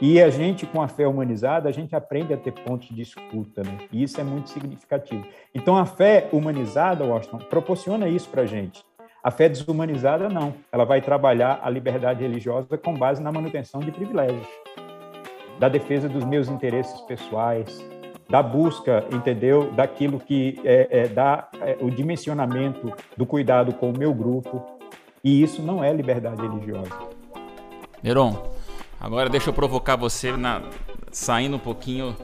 E 0.00 0.18
a 0.18 0.30
gente, 0.30 0.64
com 0.64 0.80
a 0.80 0.88
fé 0.88 1.06
humanizada, 1.06 1.68
a 1.68 1.72
gente 1.72 1.94
aprende 1.94 2.32
a 2.32 2.36
ter 2.38 2.52
pontos 2.52 2.88
de 2.88 3.02
escuta, 3.02 3.62
né? 3.62 3.76
E 3.92 4.02
isso 4.02 4.18
é 4.18 4.24
muito 4.24 4.48
significativo. 4.48 5.26
Então, 5.54 5.76
a 5.76 5.84
fé 5.84 6.26
humanizada, 6.32 7.04
Washington, 7.04 7.36
proporciona 7.50 8.08
isso 8.08 8.30
para 8.30 8.42
a 8.42 8.46
gente. 8.46 8.82
A 9.22 9.30
fé 9.30 9.46
desumanizada, 9.46 10.30
não. 10.30 10.54
Ela 10.72 10.86
vai 10.86 11.02
trabalhar 11.02 11.60
a 11.62 11.68
liberdade 11.68 12.22
religiosa 12.22 12.78
com 12.78 12.94
base 12.94 13.22
na 13.22 13.30
manutenção 13.30 13.80
de 13.80 13.92
privilégios, 13.92 14.46
da 15.58 15.68
defesa 15.68 16.08
dos 16.08 16.24
meus 16.24 16.48
interesses 16.48 16.98
pessoais, 17.02 17.78
da 18.30 18.42
busca, 18.42 19.04
entendeu? 19.12 19.72
Daquilo 19.72 20.20
que 20.20 20.60
é, 20.64 20.88
é 20.90 21.08
dá 21.08 21.48
é, 21.60 21.76
o 21.80 21.90
dimensionamento 21.90 22.92
do 23.16 23.26
cuidado 23.26 23.72
com 23.72 23.90
o 23.90 23.98
meu 23.98 24.14
grupo. 24.14 24.64
E 25.22 25.42
isso 25.42 25.60
não 25.60 25.82
é 25.82 25.92
liberdade 25.92 26.40
religiosa. 26.40 26.96
Neron, 28.02 28.42
agora 28.98 29.28
deixa 29.28 29.50
eu 29.50 29.54
provocar 29.54 29.96
você 29.96 30.32
na, 30.36 30.62
saindo 31.10 31.56
um 31.56 31.60
pouquinho 31.60 32.16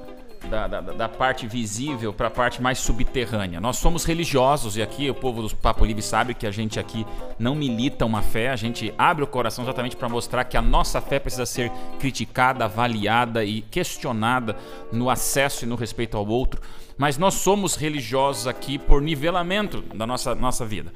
da, 0.46 0.66
da, 0.66 0.80
da 0.80 1.08
parte 1.08 1.46
visível 1.46 2.12
para 2.12 2.28
a 2.28 2.30
parte 2.30 2.62
mais 2.62 2.78
subterrânea. 2.78 3.60
Nós 3.60 3.76
somos 3.76 4.04
religiosos 4.04 4.76
e 4.76 4.82
aqui 4.82 5.10
o 5.10 5.14
povo 5.14 5.42
do 5.42 5.54
Papo 5.56 5.84
Livre 5.84 6.02
sabe 6.02 6.34
que 6.34 6.46
a 6.46 6.50
gente 6.50 6.78
aqui 6.78 7.06
não 7.38 7.54
milita 7.54 8.06
uma 8.06 8.22
fé, 8.22 8.50
a 8.50 8.56
gente 8.56 8.94
abre 8.96 9.24
o 9.24 9.26
coração 9.26 9.64
exatamente 9.64 9.96
para 9.96 10.08
mostrar 10.08 10.44
que 10.44 10.56
a 10.56 10.62
nossa 10.62 11.00
fé 11.00 11.18
precisa 11.18 11.46
ser 11.46 11.70
criticada, 11.98 12.64
avaliada 12.64 13.44
e 13.44 13.60
questionada 13.62 14.56
no 14.92 15.10
acesso 15.10 15.64
e 15.64 15.68
no 15.68 15.74
respeito 15.74 16.16
ao 16.16 16.26
outro. 16.26 16.60
Mas 16.96 17.18
nós 17.18 17.34
somos 17.34 17.74
religiosos 17.74 18.46
aqui 18.46 18.78
por 18.78 19.02
nivelamento 19.02 19.82
da 19.94 20.06
nossa, 20.06 20.34
nossa 20.34 20.64
vida. 20.64 20.92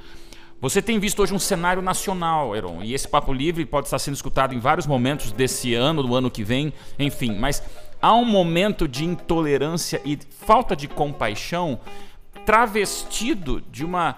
Você 0.60 0.82
tem 0.82 0.98
visto 0.98 1.22
hoje 1.22 1.32
um 1.32 1.38
cenário 1.38 1.80
nacional, 1.80 2.54
Heron, 2.54 2.82
e 2.82 2.92
esse 2.92 3.08
Papo 3.08 3.32
Livre 3.32 3.64
pode 3.64 3.86
estar 3.86 3.98
sendo 3.98 4.14
escutado 4.14 4.54
em 4.54 4.58
vários 4.58 4.86
momentos 4.86 5.32
desse 5.32 5.74
ano, 5.74 6.02
do 6.02 6.14
ano 6.14 6.30
que 6.30 6.44
vem, 6.44 6.70
enfim, 6.98 7.34
mas 7.34 7.62
há 8.00 8.14
um 8.14 8.24
momento 8.24 8.88
de 8.88 9.04
intolerância 9.04 10.00
e 10.04 10.18
falta 10.30 10.74
de 10.74 10.88
compaixão 10.88 11.80
travestido 12.44 13.60
de 13.70 13.84
uma 13.84 14.16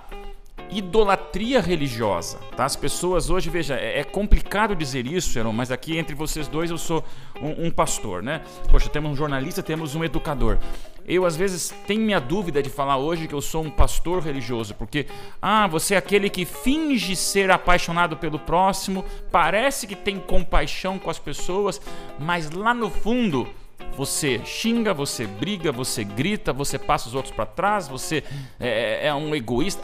idolatria 0.71 1.61
religiosa. 1.61 2.39
Tá? 2.57 2.65
As 2.65 2.77
pessoas 2.77 3.31
hoje, 3.31 3.51
veja, 3.51 3.75
é, 3.75 4.01
é 4.01 4.05
complicado 4.05 4.75
dizer 4.75 5.07
isso, 5.07 5.39
Heron, 5.39 5.53
mas 5.53 5.71
aqui 5.71 5.99
entre 5.99 6.15
vocês 6.15 6.49
dois 6.49 6.71
eu 6.71 6.79
sou 6.79 7.05
um, 7.41 7.67
um, 7.67 7.71
pastor, 7.71 8.23
né? 8.23 8.43
Poxa, 8.71 8.89
temos 8.89 9.11
um 9.11 9.17
jornalista, 9.17 9.63
temos 9.63 9.95
um 9.95 10.03
educador. 10.03 10.59
Eu 11.05 11.27
às 11.27 11.37
vezes 11.37 11.75
tenho 11.87 12.01
minha 12.01 12.21
dúvida 12.21 12.63
de 12.63 12.71
falar 12.71 12.97
hoje 12.97 13.27
que 13.27 13.35
eu 13.35 13.43
sou 13.43 13.65
um 13.65 13.71
pastor 13.71 14.23
religioso, 14.23 14.75
porque 14.75 15.07
ah, 15.41 15.67
você 15.67 15.95
é 15.95 15.99
aquele 15.99 16.31
que 16.31 16.45
finge 16.45 17.17
ser 17.17 17.51
apaixonado 17.51 18.17
pelo 18.17 18.39
próximo, 18.39 19.05
parece 19.31 19.87
que 19.87 19.97
tem 19.97 20.19
compaixão 20.19 20.99
com 20.99 21.11
as 21.11 21.19
pessoas, 21.19 21.81
mas 22.19 22.51
lá 22.51 22.73
no 22.73 22.89
fundo 22.89 23.49
você 23.97 24.41
xinga, 24.45 24.95
você 24.95 25.27
briga, 25.27 25.71
você 25.71 26.05
grita, 26.05 26.53
você 26.53 26.79
passa 26.79 27.09
os 27.09 27.15
outros 27.15 27.35
para 27.35 27.47
trás, 27.47 27.89
você 27.89 28.25
é, 28.59 29.07
é 29.09 29.15
um 29.15 29.35
egoísta. 29.35 29.83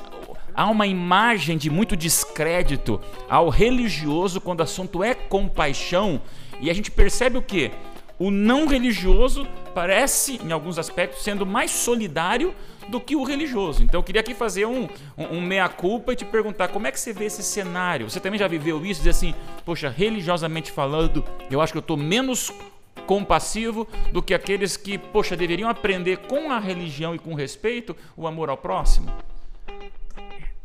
Há 0.55 0.67
uma 0.67 0.87
imagem 0.87 1.57
de 1.57 1.71
muito 1.71 1.97
descrédito 1.97 3.01
ao 3.29 3.49
religioso 3.49 4.41
quando 4.41 4.61
o 4.61 4.65
assunto 4.65 5.05
é 5.05 5.15
compaixão, 5.15 6.21
e 6.61 6.69
a 6.69 6.75
gente 6.75 6.91
percebe 6.91 7.39
o 7.39 7.43
que? 7.43 7.71
O 8.19 8.33
não 8.33 8.67
religioso 8.67 9.47
parece, 9.73 10.41
em 10.43 10.51
alguns 10.51 10.77
aspectos, 10.77 11.23
sendo 11.23 11.47
mais 11.47 11.71
solidário 11.71 12.53
do 12.89 13.01
que 13.01 13.15
o 13.15 13.23
religioso. 13.23 13.85
Então 13.85 14.01
eu 14.01 14.03
queria 14.03 14.21
aqui 14.21 14.35
fazer 14.35 14.67
um, 14.67 14.89
um, 15.17 15.37
um 15.37 15.41
meia-culpa 15.41 16.13
e 16.13 16.17
te 16.17 16.25
perguntar 16.25 16.69
como 16.69 16.87
é 16.87 16.91
que 16.91 16.99
você 16.99 17.13
vê 17.13 17.27
esse 17.27 17.43
cenário. 17.45 18.11
Você 18.11 18.19
também 18.19 18.41
já 18.41 18.49
viveu 18.49 18.85
isso? 18.85 19.01
Dizer 19.01 19.11
assim, 19.11 19.35
poxa, 19.65 19.89
religiosamente 19.89 20.73
falando, 20.73 21.25
eu 21.49 21.61
acho 21.61 21.73
que 21.73 21.79
eu 21.79 21.81
estou 21.81 21.97
menos 21.97 22.53
compassivo 22.99 23.87
do 24.13 24.23
que 24.23 24.35
aqueles 24.35 24.77
que, 24.77 24.99
poxa, 24.99 25.37
deveriam 25.37 25.69
aprender 25.69 26.19
com 26.19 26.51
a 26.51 26.59
religião 26.59 27.15
e 27.15 27.19
com 27.19 27.35
respeito 27.35 27.97
o 28.17 28.27
amor 28.27 28.51
ao 28.51 28.57
próximo? 28.57 29.11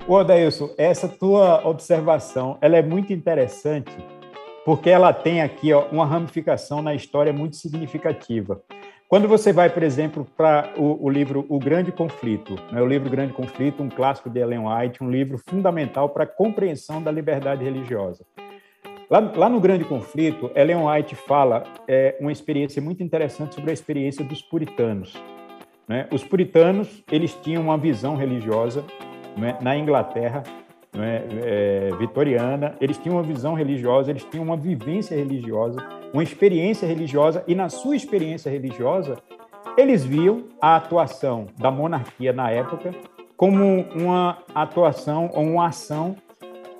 Ô, 0.07 0.15
Odailson, 0.15 0.69
essa 0.77 1.07
tua 1.07 1.65
observação, 1.65 2.57
ela 2.59 2.75
é 2.75 2.81
muito 2.81 3.13
interessante, 3.13 3.95
porque 4.65 4.89
ela 4.89 5.13
tem 5.13 5.41
aqui 5.41 5.71
ó, 5.71 5.85
uma 5.91 6.05
ramificação 6.05 6.81
na 6.81 6.93
história 6.93 7.31
muito 7.31 7.55
significativa. 7.55 8.61
Quando 9.07 9.27
você 9.27 9.53
vai, 9.53 9.69
por 9.69 9.83
exemplo, 9.83 10.27
para 10.35 10.73
o, 10.75 11.05
o, 11.05 11.09
livro 11.09 11.45
O 11.47 11.59
Grande 11.59 11.91
Conflito, 11.91 12.55
né, 12.71 12.81
o 12.81 12.85
livro 12.85 13.09
Grande 13.09 13.31
Conflito, 13.31 13.83
um 13.83 13.89
clássico 13.89 14.29
de 14.29 14.39
Ellen 14.39 14.67
White, 14.67 15.03
um 15.03 15.09
livro 15.09 15.37
fundamental 15.37 16.09
para 16.09 16.23
a 16.23 16.27
compreensão 16.27 17.01
da 17.01 17.11
liberdade 17.11 17.63
religiosa. 17.63 18.25
Lá, 19.13 19.31
lá, 19.35 19.47
no 19.47 19.59
Grande 19.59 19.83
Conflito, 19.83 20.49
Ellen 20.55 20.87
White 20.87 21.13
fala 21.13 21.65
é, 21.87 22.17
uma 22.19 22.31
experiência 22.31 22.81
muito 22.81 23.03
interessante 23.03 23.53
sobre 23.53 23.69
a 23.69 23.73
experiência 23.73 24.25
dos 24.25 24.41
puritanos. 24.41 25.13
Né? 25.87 26.07
Os 26.11 26.23
puritanos 26.23 27.03
eles 27.11 27.35
tinham 27.35 27.61
uma 27.61 27.77
visão 27.77 28.15
religiosa 28.15 28.83
né, 29.37 29.55
na 29.61 29.77
Inglaterra 29.77 30.41
né, 30.91 31.27
é, 31.43 31.91
vitoriana, 31.99 32.75
eles 32.81 32.97
tinham 32.97 33.17
uma 33.17 33.21
visão 33.21 33.53
religiosa, 33.53 34.09
eles 34.09 34.23
tinham 34.23 34.43
uma 34.43 34.57
vivência 34.57 35.15
religiosa, 35.15 35.77
uma 36.11 36.23
experiência 36.23 36.87
religiosa, 36.87 37.43
e 37.47 37.53
na 37.53 37.69
sua 37.69 37.95
experiência 37.95 38.49
religiosa, 38.49 39.19
eles 39.77 40.03
viam 40.03 40.45
a 40.59 40.75
atuação 40.75 41.45
da 41.59 41.69
monarquia 41.69 42.33
na 42.33 42.49
época 42.49 42.95
como 43.37 43.81
uma 43.93 44.39
atuação 44.55 45.29
ou 45.35 45.43
uma 45.43 45.67
ação 45.67 46.15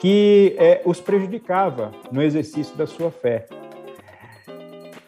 que 0.03 0.53
é, 0.60 0.81
os 0.83 1.00
prejudicava 1.00 1.93
no 2.12 2.22
exercício 2.22 2.75
da 2.75 2.86
sua 2.86 3.10
fé. 3.10 3.45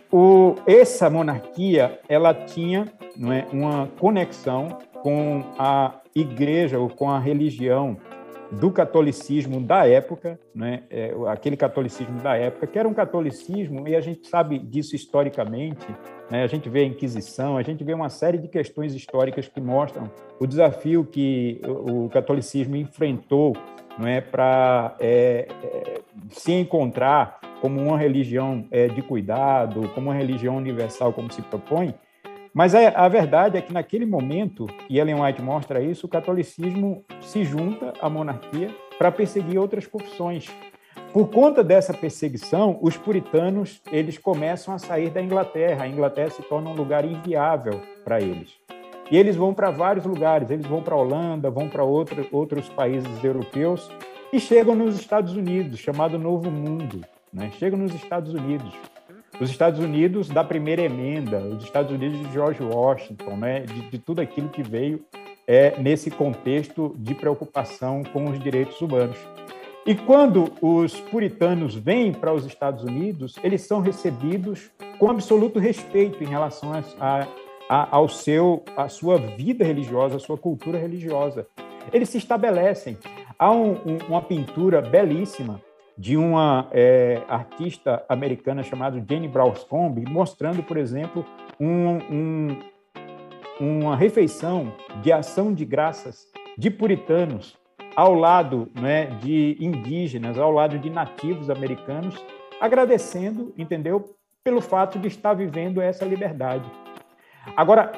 O, 0.10 0.56
essa 0.66 1.10
monarquia 1.10 2.00
ela 2.08 2.34
tinha 2.34 2.88
não 3.18 3.34
é, 3.34 3.46
uma 3.52 3.88
conexão 4.00 4.78
com 5.04 5.44
a 5.60 5.96
igreja 6.16 6.80
ou 6.80 6.88
com 6.88 7.10
a 7.10 7.20
religião 7.20 7.98
do 8.50 8.72
catolicismo 8.72 9.60
da 9.60 9.86
época, 9.86 10.40
né? 10.54 10.84
É, 10.90 11.14
aquele 11.28 11.58
catolicismo 11.58 12.22
da 12.22 12.38
época, 12.38 12.66
que 12.66 12.80
era 12.80 12.88
um 12.88 12.94
catolicismo, 12.94 13.90
e 13.90 13.98
a 13.98 14.00
gente 14.00 14.30
sabe 14.30 14.58
disso 14.58 14.96
historicamente, 14.96 15.86
né? 16.32 16.42
a 16.42 16.48
gente 16.48 16.70
vê 16.70 16.82
a 16.82 16.86
Inquisição, 16.86 17.58
a 17.58 17.64
gente 17.64 17.84
vê 17.84 17.94
uma 17.94 18.10
série 18.10 18.38
de 18.38 18.48
questões 18.48 18.96
históricas 18.96 19.46
que 19.50 19.60
mostram 19.60 20.10
o 20.40 20.48
desafio 20.48 21.04
que 21.04 21.60
o 21.66 22.08
catolicismo 22.08 22.78
enfrentou 22.78 23.58
não 23.98 24.08
é, 24.08 24.22
para 24.22 24.96
é, 25.00 25.48
é, 25.64 26.02
se 26.30 26.52
encontrar 26.52 27.40
como 27.62 27.82
uma 27.82 27.98
religião 27.98 28.66
é, 28.72 28.88
de 28.88 29.02
cuidado, 29.02 29.90
como 29.96 30.10
uma 30.10 30.16
religião 30.16 30.58
universal, 30.58 31.14
como 31.14 31.32
se 31.32 31.42
propõe, 31.42 31.94
mas 32.56 32.74
a, 32.74 32.88
a, 32.88 33.10
verdade 33.10 33.58
é 33.58 33.62
que 33.62 33.74
naquele 33.74 34.06
momento, 34.06 34.66
e 34.90 34.98
Ellen 34.98 35.22
White 35.22 35.42
mostra 35.42 35.82
isso, 35.82 36.06
o 36.06 36.10
catolicismo 36.10 37.04
se 37.20 37.44
junta 37.44 37.92
à 38.00 38.10
monarquia 38.10 38.70
para 38.98 39.12
perseguir 39.12 39.60
outras 39.60 39.86
confissões. 39.86 40.50
Por 41.12 41.30
conta 41.30 41.62
dessa 41.62 41.94
perseguição, 41.94 42.80
os 42.82 42.96
puritanos 42.96 43.82
eles 43.92 44.18
começam 44.18 44.74
a 44.74 44.78
sair 44.78 45.10
da 45.10 45.22
Inglaterra. 45.22 45.84
A 45.84 45.88
Inglaterra 45.88 46.30
se 46.30 46.44
torna 46.44 46.70
um 46.70 46.74
lugar 46.74 47.04
inviável 47.04 47.82
para 48.06 48.22
eles. 48.22 48.65
E 49.12 49.18
eles 49.18 49.36
vão 49.36 49.54
para 49.54 49.72
vários 49.72 50.06
lugares. 50.06 50.50
Eles 50.50 50.66
vão 50.66 50.82
para 50.82 50.96
a 50.96 50.98
Holanda, 50.98 51.50
vão 51.50 51.70
para 51.70 51.84
outro, 51.84 52.28
outros 52.32 52.68
países 52.70 53.24
europeus 53.24 53.90
e 54.34 54.40
chegam 54.40 54.76
nos 54.76 55.00
Estados 55.00 55.36
Unidos, 55.36 55.80
chamado 55.80 56.18
Novo 56.18 56.50
Mundo. 56.50 57.02
Né? 57.32 57.52
Chegam 57.58 57.78
nos 57.78 57.94
Estados 57.94 58.34
Unidos 58.34 58.74
os 59.40 59.50
Estados 59.50 59.80
Unidos 59.80 60.30
da 60.30 60.44
primeira 60.44 60.82
emenda, 60.82 61.40
os 61.40 61.64
Estados 61.64 61.92
Unidos 61.92 62.20
de 62.20 62.32
George 62.32 62.64
Washington, 62.64 63.36
né, 63.36 63.62
de, 63.62 63.90
de 63.90 64.00
tudo 64.00 64.22
aquilo 64.22 64.50
que 64.50 64.64
veio 64.64 65.04
é, 65.48 65.78
nesse 65.80 66.10
contexto 66.10 66.96
de 66.98 67.14
preocupação 67.14 68.04
com 68.04 68.26
os 68.30 68.40
direitos 68.40 68.80
humanos. 68.82 69.18
E 69.86 69.94
quando 69.94 70.52
os 70.62 71.00
puritanos 71.00 71.76
vêm 71.76 72.12
para 72.12 72.34
os 72.34 72.46
Estados 72.46 72.84
Unidos, 72.84 73.36
eles 73.44 73.62
são 73.62 73.82
recebidos 73.82 74.72
com 74.98 75.12
absoluto 75.12 75.60
respeito 75.60 76.24
em 76.24 76.28
relação 76.28 76.72
a, 77.00 77.28
ao 77.70 78.08
seu, 78.08 78.64
a 78.78 78.88
sua 78.88 79.18
vida 79.18 79.64
religiosa, 79.64 80.18
a 80.18 80.20
sua 80.20 80.38
cultura 80.38 80.78
religiosa. 80.78 81.48
Eles 81.92 82.10
se 82.10 82.18
estabelecem. 82.18 82.98
Há 83.38 83.52
um, 83.52 83.72
um, 83.72 83.98
uma 84.08 84.22
pintura 84.22 84.82
belíssima 84.82 85.62
de 85.98 86.18
uma 86.18 86.68
é, 86.72 87.22
artista 87.28 88.04
americana 88.10 88.64
chamada 88.64 89.04
Jane 89.08 89.28
Brauscombe, 89.28 90.04
mostrando, 90.10 90.62
por 90.62 90.78
exemplo, 90.78 91.26
um, 91.60 92.60
uma 93.60 93.96
refeição 93.96 94.74
de 95.02 95.12
ação 95.12 95.54
de 95.54 95.64
graças 95.64 96.28
de 96.58 96.70
puritanos 96.70 97.58
ao 97.96 98.14
lado 98.14 98.70
né, 98.80 99.06
de 99.22 99.56
indígenas, 99.60 100.38
ao 100.38 100.52
lado 100.52 100.78
de 100.78 100.90
nativos 100.90 101.50
americanos, 101.50 102.22
agradecendo, 102.60 103.54
entendeu, 103.58 104.14
pelo 104.44 104.62
fato 104.62 105.00
de 105.00 105.08
estar 105.08 105.34
vivendo 105.34 105.82
essa 105.82 106.06
liberdade. 106.06 106.70
Agora, 107.56 107.92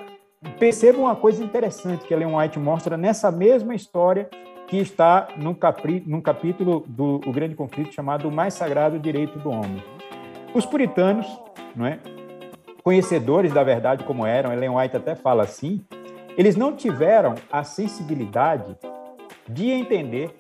perceba 0.60 0.98
uma 1.00 1.16
coisa 1.16 1.44
interessante 1.44 2.06
que 2.06 2.14
Ellen 2.14 2.36
White 2.36 2.60
mostra 2.60 2.98
nessa 2.98 3.32
mesma 3.32 3.76
história 3.76 4.30
que 4.68 4.78
está 4.78 5.30
num, 5.38 5.54
capri, 5.54 6.04
num 6.06 6.22
capítulo 6.22 6.84
do 6.88 7.22
o 7.26 7.32
Grande 7.32 7.56
Conflito 7.56 7.94
chamado 7.94 8.28
O 8.28 8.32
Mais 8.32 8.54
Sagrado 8.54 9.00
Direito 9.00 9.40
do 9.40 9.50
Homem. 9.50 9.84
Os 10.54 10.66
puritanos, 10.66 11.26
não 11.76 11.86
é, 11.86 12.00
conhecedores 12.84 13.54
da 13.54 13.64
verdade 13.64 14.04
como 14.04 14.26
eram, 14.26 14.52
Ellen 14.52 14.78
White 14.78 14.98
até 14.98 15.16
fala 15.16 15.44
assim, 15.44 15.86
eles 16.38 16.56
não 16.56 16.76
tiveram 16.76 17.36
a 17.52 17.64
sensibilidade 17.64 18.78
de 19.48 19.72
entender 19.72 20.36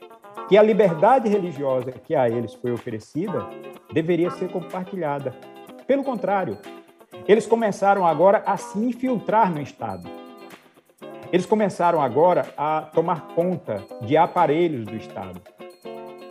que 0.48 0.58
a 0.58 0.64
liberdade 0.64 1.28
religiosa 1.28 1.92
que 1.92 2.16
a 2.16 2.30
eles 2.30 2.54
foi 2.54 2.72
oferecida 2.72 3.48
deveria 3.92 4.30
ser 4.32 4.50
compartilhada. 4.50 5.34
Pelo 5.86 6.04
contrário, 6.04 6.58
eles 7.28 7.46
começaram 7.46 8.08
agora 8.08 8.42
a 8.46 8.56
se 8.56 8.80
infiltrar 8.80 9.52
no 9.52 9.62
Estado. 9.62 10.10
Eles 11.32 11.46
começaram 11.46 12.02
agora 12.02 12.54
a 12.58 12.82
tomar 12.94 13.28
conta 13.36 13.84
de 14.02 14.16
aparelhos 14.16 14.86
do 14.86 14.96
Estado, 14.96 15.42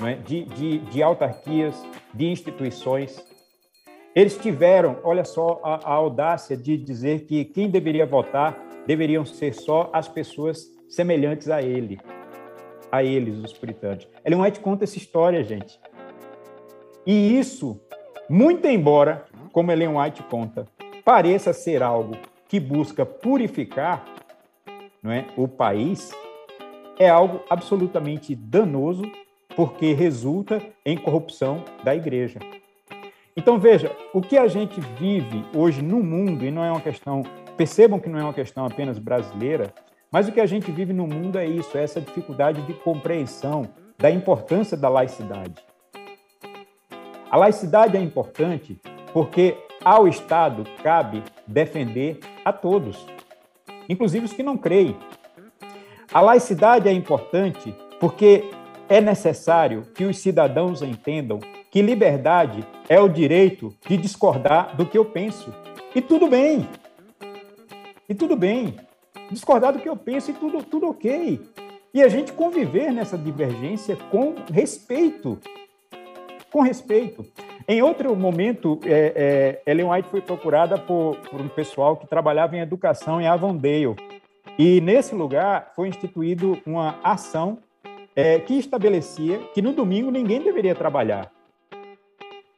é? 0.07 0.15
de, 0.15 0.45
de, 0.45 0.79
de, 0.79 1.03
autarquias, 1.03 1.75
de 2.15 2.27
instituições. 2.27 3.23
Eles 4.15 4.39
tiveram, 4.39 4.99
olha 5.05 5.25
só, 5.25 5.61
a, 5.63 5.75
a 5.87 5.93
audácia 5.93 6.57
de 6.57 6.79
dizer 6.79 7.27
que 7.27 7.45
quem 7.45 7.69
deveria 7.69 8.07
votar 8.07 8.57
deveriam 8.87 9.27
ser 9.27 9.53
só 9.53 9.91
as 9.93 10.09
pessoas 10.09 10.65
semelhantes 10.89 11.51
a 11.51 11.61
ele, 11.61 12.01
a 12.91 13.05
eles, 13.05 13.37
os 13.45 13.53
puritanos. 13.53 14.09
Ellen 14.25 14.41
White 14.41 14.61
conta 14.61 14.85
essa 14.85 14.97
história, 14.97 15.45
gente. 15.45 15.79
E 17.05 17.39
isso, 17.39 17.79
muito 18.31 18.67
embora, 18.67 19.27
como 19.53 19.71
Ellen 19.71 19.99
White 19.99 20.23
conta, 20.25 20.67
pareça 21.07 21.53
ser 21.53 21.85
algo 21.85 22.17
que 22.49 22.59
busca 22.59 23.07
purificar 23.07 24.05
não 25.01 25.13
é, 25.13 25.25
o 25.37 25.47
país, 25.47 26.11
é 26.99 27.09
algo 27.09 27.45
absolutamente 27.49 28.35
danoso, 28.35 29.05
porque 29.55 29.93
resulta 29.93 30.61
em 30.85 30.99
corrupção 30.99 31.63
da 31.85 31.95
igreja. 31.95 32.41
Então, 33.37 33.57
veja, 33.57 33.95
o 34.13 34.21
que 34.21 34.37
a 34.37 34.49
gente 34.49 34.81
vive 34.99 35.45
hoje 35.55 35.81
no 35.81 36.03
mundo, 36.03 36.45
e 36.45 36.51
não 36.51 36.65
é 36.65 36.73
uma 36.73 36.81
questão, 36.81 37.23
percebam 37.57 38.01
que 38.01 38.09
não 38.09 38.19
é 38.19 38.23
uma 38.25 38.35
questão 38.35 38.67
apenas 38.67 38.99
brasileira, 38.99 39.73
mas 40.11 40.27
o 40.27 40.33
que 40.33 40.41
a 40.41 40.47
gente 40.47 40.73
vive 40.73 40.93
no 40.93 41.07
mundo 41.07 41.39
é 41.39 41.47
isso, 41.47 41.79
é 41.79 41.85
essa 41.85 42.01
dificuldade 42.01 42.63
de 42.63 42.75
compreensão 42.75 43.69
da 43.97 44.11
importância 44.11 44.77
da 44.77 44.89
laicidade. 44.89 45.65
A 47.31 47.37
laicidade 47.37 47.97
é 47.97 48.01
importante 48.01 48.81
porque 49.13 49.57
ao 49.87 50.09
Estado 50.09 50.65
cabe 50.83 51.23
defender 51.47 52.19
a 52.45 52.53
todos 52.53 53.07
inclusive 53.89 54.27
os 54.27 54.33
que 54.33 54.43
não 54.43 54.57
creem. 54.57 54.97
A 56.13 56.21
laicidade 56.21 56.89
é 56.89 56.93
importante 56.93 57.75
porque 58.01 58.51
é 58.89 59.01
necessário 59.01 59.83
que 59.95 60.05
os 60.05 60.19
cidadãos 60.19 60.83
entendam 60.83 61.41
que 61.71 61.83
liberdade 61.83 62.65
é 62.89 63.01
o 63.01 63.09
direito 63.09 63.75
de 63.87 63.97
discordar 63.97 64.77
do 64.77 64.87
que 64.87 64.97
eu 64.97 65.05
penso. 65.05 65.53
E 65.95 66.01
tudo 66.01 66.29
bem. 66.29 66.69
E 68.09 68.15
tudo 68.15 68.37
bem. 68.37 68.77
Discordar 69.31 69.73
do 69.73 69.81
que 69.81 69.89
eu 69.89 69.97
penso 69.97 70.31
e 70.31 70.35
tudo, 70.35 70.63
tudo 70.63 70.89
ok. 70.89 71.41
E 71.93 72.03
a 72.03 72.09
gente 72.09 72.33
conviver 72.33 72.93
nessa 72.93 73.19
divergência 73.19 73.97
com 74.11 74.35
respeito. 74.53 75.39
Com 76.53 76.61
respeito. 76.61 77.27
Em 77.69 77.83
outro 77.83 78.15
momento, 78.15 78.79
é, 78.85 79.61
é, 79.67 79.71
Ellen 79.71 79.91
White 79.91 80.09
foi 80.09 80.21
procurada 80.21 80.79
por, 80.79 81.17
por, 81.17 81.41
um 81.41 81.49
pessoal 81.49 81.97
que 81.97 82.07
trabalhava 82.07 82.57
em 82.57 82.61
educação 82.61 83.21
em 83.21 83.27
Avondale. 83.27 83.97
E 84.57 84.81
nesse 84.81 85.17
lugar 85.17 85.73
foi 85.75 85.89
instituído 85.89 86.59
uma 86.65 87.01
ação 87.03 87.59
é, 88.15 88.39
que 88.39 88.57
estabelecia 88.57 89.39
que 89.53 89.61
no 89.61 89.73
domingo 89.73 90.13
ninguém 90.13 90.41
deveria 90.41 90.77
trabalhar. 90.77 91.31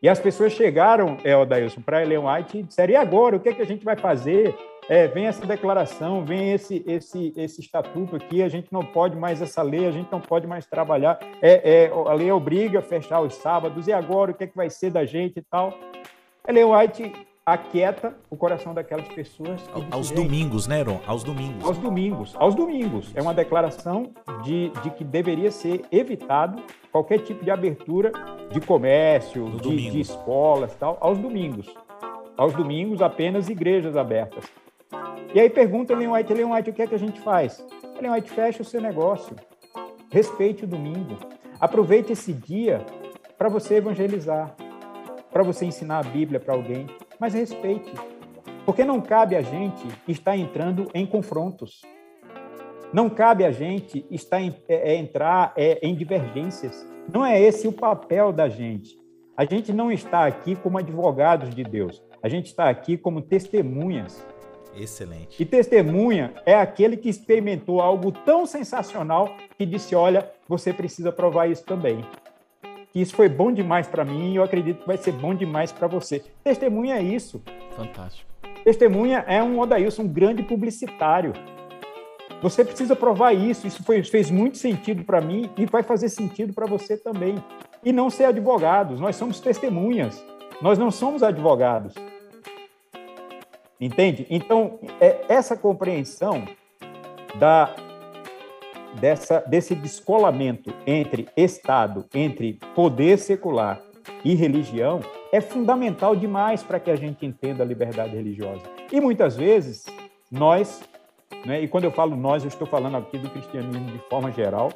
E 0.03 0.09
as 0.09 0.21
pessoas 0.21 0.53
chegaram, 0.53 1.17
é, 1.25 1.35
Odailson, 1.35 1.81
para 1.81 2.03
Ellen 2.03 2.19
White 2.19 2.59
e 2.59 2.63
disseram: 2.63 2.93
e 2.93 2.97
agora? 2.97 3.37
O 3.37 3.41
que, 3.41 3.49
é 3.49 3.55
que 3.55 3.63
a 3.63 3.67
gente 3.67 3.85
vai 3.85 3.97
fazer? 3.97 4.55
É, 4.89 5.07
vem 5.07 5.27
essa 5.27 5.45
declaração, 5.45 6.25
vem 6.25 6.53
esse, 6.53 6.83
esse, 6.87 7.33
esse 7.37 7.61
estatuto 7.61 8.17
aqui, 8.17 8.43
a 8.43 8.49
gente 8.49 8.73
não 8.73 8.83
pode 8.83 9.17
mais 9.17 9.43
essa 9.43 9.63
lei, 9.63 9.87
a 9.87 9.91
gente 9.91 10.11
não 10.11 10.21
pode 10.21 10.47
mais 10.47 10.67
trabalhar, 10.67 11.19
é, 11.43 11.85
é, 11.85 11.93
a 11.93 12.15
lei 12.15 12.33
obriga 12.33 12.79
a 12.79 12.83
fechar 12.83 13.21
os 13.21 13.35
sábados, 13.35 13.87
e 13.87 13.93
agora 13.93 14.31
o 14.31 14.35
que, 14.35 14.45
é 14.45 14.47
que 14.47 14.57
vai 14.57 14.71
ser 14.71 14.91
da 14.91 15.05
gente 15.05 15.39
e 15.39 15.43
tal. 15.43 15.75
Ellen 16.47 16.65
White 16.65 17.13
aquieta 17.45 18.15
o 18.31 18.37
coração 18.37 18.75
daquelas 18.75 19.09
pessoas. 19.09 19.61
Aos 19.91 20.09
"Gente, 20.09 20.17
domingos, 20.17 20.67
né, 20.67 20.81
Heron? 20.81 21.01
Aos 21.07 21.25
domingos. 21.25 21.65
aos 21.65 21.79
domingos. 21.79 22.35
Aos 22.37 22.55
domingos. 22.55 23.13
É 23.15 23.23
uma 23.23 23.35
declaração 23.35 24.11
de, 24.43 24.71
de 24.83 24.91
que 24.91 25.05
deveria 25.05 25.51
ser 25.51 25.83
evitado 25.91 26.63
qualquer 26.93 27.21
tipo 27.21 27.45
de 27.45 27.51
abertura 27.51 28.13
de 28.51 28.61
comércio, 28.61 29.51
de, 29.63 29.91
de 29.91 30.01
escolas 30.01 30.75
tal, 30.75 30.99
aos 31.01 31.19
domingos. 31.19 31.75
Aos 32.37 32.53
domingos, 32.55 33.03
apenas 33.03 33.49
igrejas 33.49 33.97
abertas. 33.97 34.45
E 35.35 35.41
aí 35.41 35.51
pergunta 35.51 35.93
Ellen 35.93 36.09
White, 36.13 36.33
Ellen 36.33 36.53
White, 36.53 36.71
o 36.71 36.73
que 36.73 36.83
é 36.83 36.87
que 36.87 36.95
a 36.95 36.99
gente 36.99 37.21
faz? 37.21 37.65
Ellen 37.99 38.13
White, 38.13 38.31
fecha 38.31 38.63
o 38.63 38.65
seu 38.65 38.81
negócio. 38.81 39.37
Respeite 40.11 40.65
o 40.65 40.67
domingo. 40.67 41.17
Aproveite 41.61 42.13
esse 42.13 42.33
dia 42.33 42.85
para 43.37 43.49
você 43.49 43.77
evangelizar, 43.77 44.55
para 45.31 45.43
você 45.43 45.67
ensinar 45.67 45.99
a 45.99 46.03
Bíblia 46.03 46.41
para 46.41 46.55
alguém, 46.55 46.87
mas 47.21 47.35
respeite. 47.35 47.93
Porque 48.65 48.85
não 48.85 49.01
cabe 49.01 49.37
a 49.37 49.43
gente 49.43 49.87
estar 50.07 50.37
entrando 50.37 50.89
em 50.95 51.07
confrontos. 51.07 51.83
Não 52.93 53.11
cabe 53.11 53.45
a 53.45 53.51
gente 53.51 54.07
estar 54.11 54.41
em- 54.41 54.55
é, 54.69 54.93
é, 54.93 54.97
entrar 54.97 55.53
é, 55.57 55.79
em 55.87 55.95
divergências. 55.95 56.87
Não 57.13 57.25
é 57.25 57.41
esse 57.41 57.69
o 57.69 57.73
papel 57.73 58.33
da 58.33 58.49
gente. 58.49 58.99
A 59.37 59.45
gente 59.45 59.73
não 59.73 59.93
está 59.93 60.27
aqui 60.27 60.57
como 60.57 60.79
advogados 60.79 61.55
de 61.55 61.63
Deus. 61.63 62.03
A 62.23 62.29
gente 62.29 62.47
está 62.47 62.69
aqui 62.69 62.97
como 62.97 63.21
testemunhas. 63.23 64.27
Excelente. 64.77 65.41
E 65.43 65.45
testemunha 65.45 66.33
é 66.47 66.55
aquele 66.55 66.97
que 66.97 67.09
experimentou 67.09 67.81
algo 67.81 68.13
tão 68.13 68.47
sensacional 68.47 69.35
que 69.57 69.67
disse: 69.67 69.95
Olha, 69.95 70.31
você 70.49 70.73
precisa 70.73 71.11
provar 71.11 71.47
isso 71.49 71.65
também. 71.65 72.05
Que 72.93 73.01
isso 73.01 73.15
foi 73.15 73.29
bom 73.29 73.53
demais 73.53 73.87
para 73.87 74.05
mim 74.05 74.33
e 74.33 74.37
eu 74.37 74.43
acredito 74.43 74.81
que 74.81 74.87
vai 74.87 74.97
ser 74.97 75.13
bom 75.13 75.35
demais 75.35 75.73
para 75.73 75.87
você. 75.87 76.23
Testemunha 76.43 76.97
é 76.97 77.03
isso. 77.03 77.43
Fantástico. 77.77 78.29
Testemunha 78.65 79.25
é 79.27 79.43
um 79.43 79.59
Odailson, 79.59 80.03
um 80.03 80.09
grande 80.09 80.43
publicitário. 80.43 81.33
Você 82.41 82.65
precisa 82.65 82.95
provar 82.95 83.33
isso. 83.33 83.67
Isso 83.67 83.83
foi- 83.83 84.03
fez 84.03 84.31
muito 84.31 84.59
sentido 84.59 85.05
para 85.05 85.21
mim 85.21 85.51
e 85.57 85.67
vai 85.67 85.83
fazer 85.83 86.09
sentido 86.09 86.53
para 86.55 86.67
você 86.67 86.97
também. 86.97 87.35
E 87.85 87.93
não 87.93 88.11
ser 88.11 88.25
advogados. 88.25 89.01
Nós 89.01 89.17
somos 89.17 89.41
testemunhas. 89.41 90.25
Nós 90.63 90.79
não 90.79 90.91
somos 90.91 91.23
advogados. 91.23 91.95
Entende? 93.81 94.27
Então, 94.29 94.81
é 95.01 95.25
essa 95.29 95.57
compreensão 95.57 96.45
da, 97.37 97.75
dessa, 99.01 99.41
desse 99.41 99.75
descolamento 99.75 100.75
entre 100.87 101.29
Estado, 101.37 102.07
entre 102.13 102.59
poder 102.75 103.19
secular 103.19 103.81
e 104.25 104.35
religião, 104.35 105.01
é 105.33 105.41
fundamental 105.41 106.17
demais 106.17 106.63
para 106.63 106.81
que 106.81 106.91
a 106.91 106.97
gente 106.97 107.25
entenda 107.25 107.63
a 107.63 107.67
liberdade 107.67 108.17
religiosa. 108.17 108.63
E 108.91 109.01
muitas 109.01 109.37
vezes, 109.37 109.85
nós, 110.31 110.83
né, 111.45 111.61
e 111.63 111.69
quando 111.69 111.85
eu 111.85 111.93
falo 111.93 112.17
nós, 112.17 112.43
eu 112.43 112.49
estou 112.49 112.67
falando 112.67 112.97
aqui 112.97 113.19
do 113.19 113.31
cristianismo 113.31 113.93
de 113.93 113.99
forma 114.09 114.33
geral, 114.33 114.73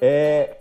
é, 0.00 0.58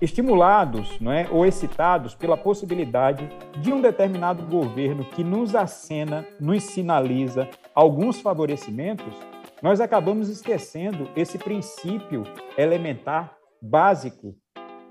estimulados 0.00 0.98
não 1.00 1.12
é, 1.12 1.26
ou 1.30 1.44
excitados 1.44 2.14
pela 2.14 2.36
possibilidade 2.36 3.28
de 3.58 3.72
um 3.72 3.80
determinado 3.80 4.42
governo 4.44 5.04
que 5.04 5.22
nos 5.22 5.54
acena, 5.54 6.24
nos 6.40 6.62
sinaliza 6.62 7.48
alguns 7.74 8.20
favorecimentos, 8.20 9.14
nós 9.62 9.80
acabamos 9.80 10.28
esquecendo 10.28 11.08
esse 11.16 11.38
princípio 11.38 12.24
elementar, 12.56 13.34
básico, 13.60 14.34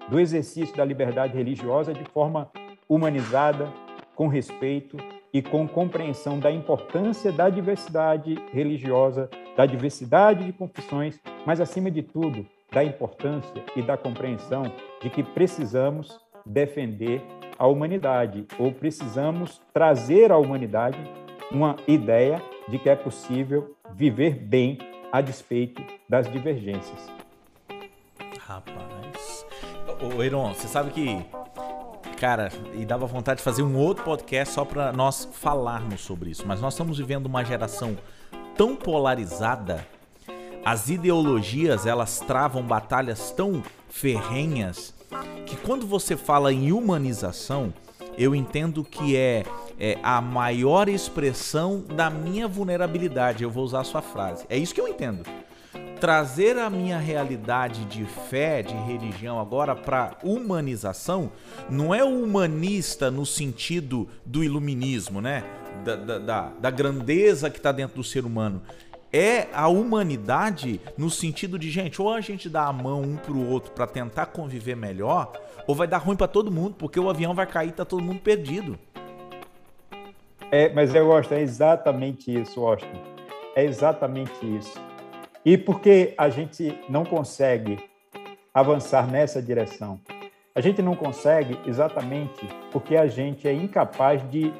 do 0.10 0.20
exercício 0.20 0.76
da 0.76 0.84
liberdade 0.84 1.38
religiosa 1.38 1.94
de 1.94 2.04
forma 2.06 2.50
humanizada, 2.90 3.72
com 4.16 4.28
respeito 4.28 4.98
e 5.34 5.42
com 5.42 5.68
compreensão 5.68 6.40
da 6.40 6.52
importância 6.52 7.32
da 7.32 7.50
diversidade 7.50 8.38
religiosa, 8.52 9.30
da 9.56 9.66
diversidade 9.66 10.46
de 10.46 10.54
confissões, 10.54 11.20
mas, 11.46 11.60
acima 11.60 11.90
de 11.90 12.04
tudo, 12.04 12.46
da 12.74 12.84
importância 12.84 13.64
e 13.76 13.82
da 13.82 13.96
compreensão 13.96 14.64
de 15.02 15.10
que 15.10 15.24
precisamos 15.24 16.20
defender 16.46 17.22
a 17.58 17.68
humanidade, 17.68 18.46
ou 18.58 18.72
precisamos 18.72 19.62
trazer 19.74 20.32
à 20.32 20.38
humanidade 20.38 20.98
uma 21.52 21.76
ideia 21.88 22.42
de 22.68 22.80
que 22.80 22.90
é 22.90 22.96
possível 22.96 23.76
viver 23.94 24.36
bem 24.36 24.78
a 25.12 25.22
despeito 25.22 25.84
das 26.10 26.30
divergências. 26.30 27.12
Rapaz. 28.40 29.46
Ô, 30.02 30.22
Heron, 30.22 30.54
você 30.54 30.68
sabe 30.68 30.90
que. 30.92 31.26
Cara, 32.20 32.50
e 32.74 32.86
dava 32.86 33.06
vontade 33.06 33.38
de 33.38 33.44
fazer 33.44 33.64
um 33.64 33.78
outro 33.78 34.04
podcast 34.04 34.54
só 34.54 34.64
pra 34.64 34.92
nós 34.94 35.30
falarmos 35.34 36.02
sobre 36.02 36.30
isso. 36.30 36.48
Mas 36.48 36.62
nós 36.62 36.74
estamos 36.74 36.98
vivendo 36.98 37.26
uma 37.26 37.44
geração 37.44 37.98
tão 38.56 38.76
polarizada. 38.76 39.86
As 40.66 40.90
ideologias, 40.90 41.86
elas 41.86 42.20
travam 42.20 42.64
batalhas 42.64 43.32
tão 43.32 43.62
ferrenhas 43.90 44.94
que 45.46 45.58
quando 45.58 45.86
você 45.86 46.16
fala 46.16 46.54
em 46.54 46.72
humanização, 46.72 47.74
eu 48.18 48.34
entendo 48.34 48.84
que 48.84 49.18
é, 49.18 49.44
é 49.78 50.00
a 50.02 50.22
maior 50.22 50.88
expressão 50.88 51.82
da 51.82 52.10
minha 52.10 52.48
vulnerabilidade. 52.48 53.44
Eu 53.44 53.52
vou 53.52 53.66
usar 53.66 53.82
a 53.82 53.84
sua 53.84 54.02
frase. 54.02 54.46
É 54.50 54.58
isso 54.58 54.74
que 54.74 54.80
eu 54.80 54.88
entendo 54.88 55.24
trazer 56.04 56.58
a 56.58 56.70
minha 56.70 56.98
realidade 56.98 57.86
de 57.86 58.04
fé, 58.04 58.62
de 58.62 58.74
religião 58.74 59.40
agora 59.40 59.74
para 59.74 60.18
humanização, 60.22 61.32
não 61.70 61.96
é 61.96 62.04
humanista 62.04 63.10
no 63.10 63.26
sentido 63.26 64.10
do 64.26 64.44
iluminismo, 64.44 65.22
né? 65.22 65.46
Da, 65.86 65.96
da, 65.96 66.20
da, 66.20 66.50
da 66.60 66.70
grandeza 66.70 67.50
que 67.50 67.56
está 67.56 67.72
dentro 67.72 67.96
do 67.96 68.04
ser 68.04 68.26
humano. 68.26 68.62
É 69.16 69.48
a 69.54 69.68
humanidade 69.68 70.82
no 70.98 71.08
sentido 71.10 71.60
de, 71.60 71.70
gente, 71.70 72.02
ou 72.02 72.12
a 72.12 72.20
gente 72.20 72.50
dá 72.50 72.66
a 72.66 72.74
mão 72.74 73.02
um 73.02 73.16
pro 73.16 73.48
outro 73.48 73.72
para 73.72 73.86
tentar 73.86 74.26
conviver 74.26 74.76
melhor, 74.76 75.32
ou 75.68 75.76
vai 75.76 75.88
dar 75.88 76.00
ruim 76.00 76.16
para 76.16 76.28
todo 76.28 76.52
mundo, 76.52 76.76
porque 76.80 77.00
o 77.00 77.08
avião 77.08 77.36
vai 77.36 77.46
cair 77.46 77.70
e 77.70 77.74
tá 77.74 77.86
todo 77.86 78.02
mundo 78.02 78.22
perdido. 78.22 78.78
É, 80.52 80.74
mas 80.74 80.94
eu 80.96 81.06
gosto, 81.06 81.32
é 81.34 81.42
exatamente 81.42 82.34
isso, 82.34 82.66
Austin. 82.66 83.00
É 83.56 83.64
exatamente 83.64 84.34
isso. 84.44 84.82
E 85.46 85.58
porque 85.58 86.14
a 86.18 86.30
gente 86.30 86.78
não 86.90 87.06
consegue 87.06 87.78
avançar 88.54 89.08
nessa 89.08 89.42
direção? 89.42 90.00
A 90.56 90.62
gente 90.62 90.82
não 90.82 90.96
consegue 90.96 91.60
exatamente 91.66 92.48
porque 92.72 92.96
a 92.96 93.08
gente 93.08 93.48
é 93.48 93.54
incapaz 93.54 94.28
de 94.30 94.54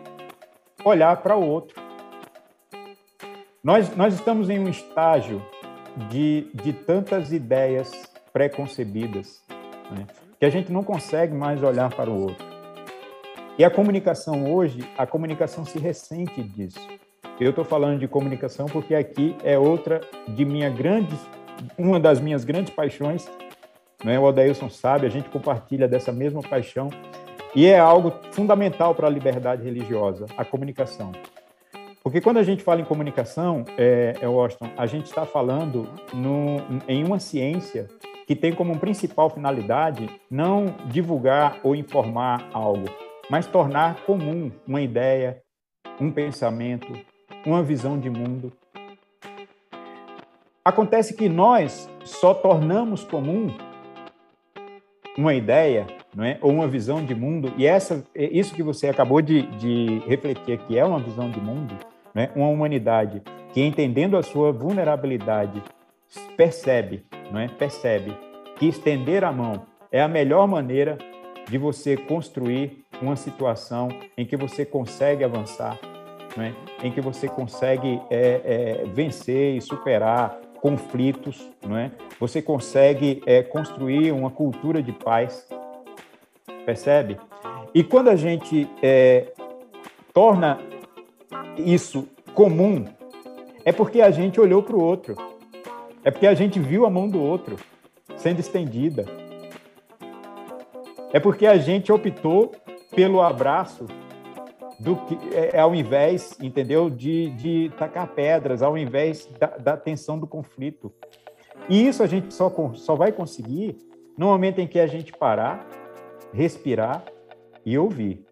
olhar 0.84 1.18
para 1.18 1.36
o 1.36 1.48
outro. 1.48 1.83
Nós, 3.64 3.96
nós 3.96 4.14
estamos 4.14 4.50
em 4.50 4.60
um 4.60 4.68
estágio 4.68 5.42
de, 6.10 6.50
de 6.54 6.74
tantas 6.74 7.32
ideias 7.32 7.90
preconcebidas 8.34 9.42
né, 9.90 10.06
que 10.38 10.46
a 10.46 10.50
gente 10.50 10.70
não 10.70 10.84
consegue 10.84 11.34
mais 11.34 11.64
olhar 11.64 11.90
para 11.96 12.10
o 12.10 12.24
outro. 12.24 12.46
E 13.58 13.64
a 13.64 13.70
comunicação 13.70 14.54
hoje, 14.54 14.84
a 14.98 15.08
comunicação 15.08 15.64
se 15.64 15.80
ressente 15.80 16.44
disso. 16.44 16.86
Eu 17.40 17.52
estou 17.52 17.64
falando 17.64 18.00
de 18.00 18.08
comunicação 18.08 18.66
porque 18.66 18.94
aqui 18.94 19.34
é 19.46 19.58
outra 19.58 20.02
de 20.28 20.44
minha 20.44 20.70
grande, 20.70 21.18
uma 21.78 22.02
das 22.02 22.20
minhas 22.20 22.44
grandes 22.44 22.74
paixões. 22.74 23.32
Né? 24.04 24.20
O 24.20 24.24
Odailson 24.24 24.70
sabe, 24.70 25.08
a 25.08 25.10
gente 25.10 25.30
compartilha 25.30 25.88
dessa 25.88 26.12
mesma 26.12 26.42
paixão 26.42 26.90
e 27.56 27.66
é 27.66 27.80
algo 27.80 28.12
fundamental 28.32 28.94
para 28.94 29.08
a 29.08 29.10
liberdade 29.10 29.64
religiosa, 29.64 30.26
a 30.36 30.44
comunicação. 30.44 31.14
Porque 32.04 32.20
quando 32.20 32.38
a 32.38 32.44
gente 32.44 32.62
fala 32.62 32.82
em 32.82 32.86
comunicação, 32.86 33.64
é, 33.78 34.14
é 34.20 34.28
Washington, 34.28 34.70
a 34.76 34.86
gente 34.86 35.06
está 35.06 35.26
falando 35.26 35.88
no, 36.14 36.58
em 36.86 37.02
uma 37.02 37.18
ciência 37.18 37.88
que 38.28 38.36
tem 38.36 38.54
como 38.54 38.78
principal 38.78 39.30
finalidade 39.30 40.10
não 40.30 40.66
divulgar 40.88 41.60
ou 41.64 41.74
informar 41.74 42.50
algo, 42.52 42.90
mas 43.30 43.48
tornar 43.48 44.04
comum 44.06 44.52
uma 44.68 44.82
ideia, 44.82 45.42
um 45.98 46.12
pensamento, 46.12 46.94
uma 47.46 47.64
visão 47.64 47.98
de 47.98 48.10
mundo. 48.10 48.52
Acontece 50.66 51.14
que 51.14 51.30
nós 51.30 51.90
só 52.04 52.34
tornamos 52.34 53.06
comum 53.06 53.48
uma 55.18 55.34
ideia, 55.34 55.88
não 56.14 56.26
é? 56.26 56.38
ou 56.42 56.52
uma 56.52 56.68
visão 56.68 57.06
de 57.06 57.16
mundo, 57.16 57.54
e 57.58 57.66
essa, 57.66 58.06
isso 58.14 58.54
que 58.54 58.64
você 58.64 58.90
acabou 58.90 59.22
de, 59.22 59.44
de 59.58 60.00
refletir 60.00 60.60
aqui 60.60 60.78
é 60.78 60.84
uma 60.84 61.00
visão 61.00 61.30
de 61.30 61.40
mundo, 61.40 61.78
né? 62.14 62.30
uma 62.36 62.48
humanidade 62.48 63.22
que, 63.54 63.62
entendendo 63.62 64.18
a 64.18 64.24
sua 64.24 64.52
vulnerabilidade, 64.52 65.62
percebe, 66.36 67.06
não 67.32 67.40
é? 67.40 67.48
percebe 67.48 68.16
que 68.58 68.68
estender 68.68 69.24
a 69.24 69.32
mão 69.32 69.66
é 69.92 70.02
a 70.02 70.08
melhor 70.08 70.48
maneira 70.48 70.98
de 71.50 71.58
você 71.58 71.98
construir 71.98 72.84
uma 73.02 73.16
situação 73.16 73.90
em 74.18 74.26
que 74.26 74.38
você 74.38 74.66
consegue 74.66 75.24
avançar. 75.24 75.78
né, 76.36 76.54
em 76.82 76.92
que 76.92 77.00
você 77.00 77.28
consegue 77.28 78.02
é, 78.10 78.42
é, 78.44 78.86
vencer 78.88 79.56
e 79.56 79.62
superar 79.62 80.40
conflitos, 80.60 81.48
não 81.62 81.78
é? 81.78 81.92
Você 82.20 82.42
consegue 82.42 83.22
é, 83.26 83.44
construir 83.44 84.12
uma 84.12 84.32
cultura 84.32 84.82
de 84.82 84.92
paz, 84.92 85.48
percebe? 86.66 87.18
E 87.72 87.84
quando 87.84 88.10
a 88.10 88.16
gente 88.16 88.68
é, 88.82 89.34
torna 90.14 90.58
isso 91.58 92.08
comum, 92.34 92.86
é 93.66 93.72
porque 93.72 94.02
a 94.02 94.12
gente 94.12 94.40
olhou 94.40 94.64
para 94.64 94.76
o 94.76 94.82
outro, 94.82 95.16
é 96.04 96.12
porque 96.12 96.28
a 96.28 96.34
gente 96.34 96.60
viu 96.60 96.86
a 96.86 96.90
mão 96.90 97.08
do 97.08 97.22
outro 97.22 97.56
sendo 98.18 98.40
estendida, 98.40 99.06
é 101.12 101.20
porque 101.20 101.46
a 101.46 101.58
gente 101.58 101.92
optou 101.92 102.52
pelo 102.96 103.22
abraço 103.22 103.86
do 104.80 104.96
que 104.98 105.18
é, 105.34 105.60
ao 105.60 105.74
invés, 105.74 106.38
entendeu, 106.42 106.90
de, 106.90 107.30
de 107.32 107.72
tacar 107.78 108.08
pedras, 108.08 108.62
ao 108.62 108.78
invés 108.78 109.28
da, 109.40 109.48
da 109.48 109.78
tensão 109.78 110.20
do 110.20 110.28
conflito. 110.28 110.92
E 111.70 111.88
isso 111.88 112.04
a 112.04 112.08
gente 112.08 112.34
só, 112.34 112.52
só 112.74 112.96
vai 112.96 113.12
conseguir 113.12 113.78
no 114.18 114.28
momento 114.28 114.60
em 114.60 114.68
que 114.68 114.80
a 114.80 114.88
gente 114.88 115.14
parar, 115.14 115.66
respirar 116.34 117.04
e 117.66 117.78
ouvir. 117.78 118.26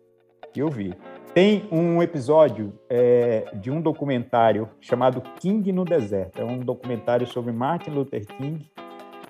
E 0.54 0.62
ouvir. 0.62 0.98
Tem 1.34 1.66
um 1.72 2.04
episódio 2.04 2.74
é, 2.90 3.46
de 3.54 3.72
um 3.72 3.82
documentário 3.82 4.68
chamado 4.82 5.22
King 5.40 5.72
no 5.72 5.86
Deserto. 5.86 6.42
É 6.42 6.44
um 6.44 6.60
documentário 6.60 7.26
sobre 7.26 7.54
Martin 7.54 7.92
Luther 7.92 8.26
King 8.26 8.70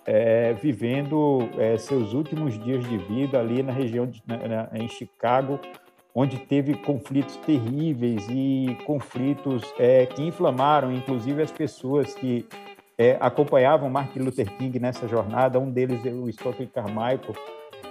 é, 0.04 0.52
vivendo 0.54 1.48
é, 1.60 1.78
seus 1.78 2.14
últimos 2.14 2.58
dias 2.58 2.84
de 2.90 2.98
vida 2.98 3.40
ali 3.40 3.62
na 3.62 3.72
região 3.72 4.08
de, 4.08 4.20
na, 4.26 4.38
na, 4.38 4.70
em 4.74 4.88
Chicago, 4.88 5.60
onde 6.16 6.40
teve 6.40 6.74
conflitos 6.74 7.36
terríveis 7.38 8.28
e 8.32 8.76
conflitos 8.84 9.62
é, 9.78 10.08
que 10.08 10.24
inflamaram, 10.24 10.92
inclusive, 10.92 11.40
as 11.40 11.52
pessoas 11.52 12.16
que 12.16 12.48
é, 12.98 13.16
acompanhavam 13.20 13.92
Martin 13.92 14.20
Luther 14.20 14.50
King 14.58 14.80
nessa 14.80 15.08
jornada. 15.08 15.60
Um 15.60 15.70
deles 15.70 16.04
é 16.04 16.10
o 16.10 16.28
Stokely 16.32 16.66
Carmichael. 16.66 17.36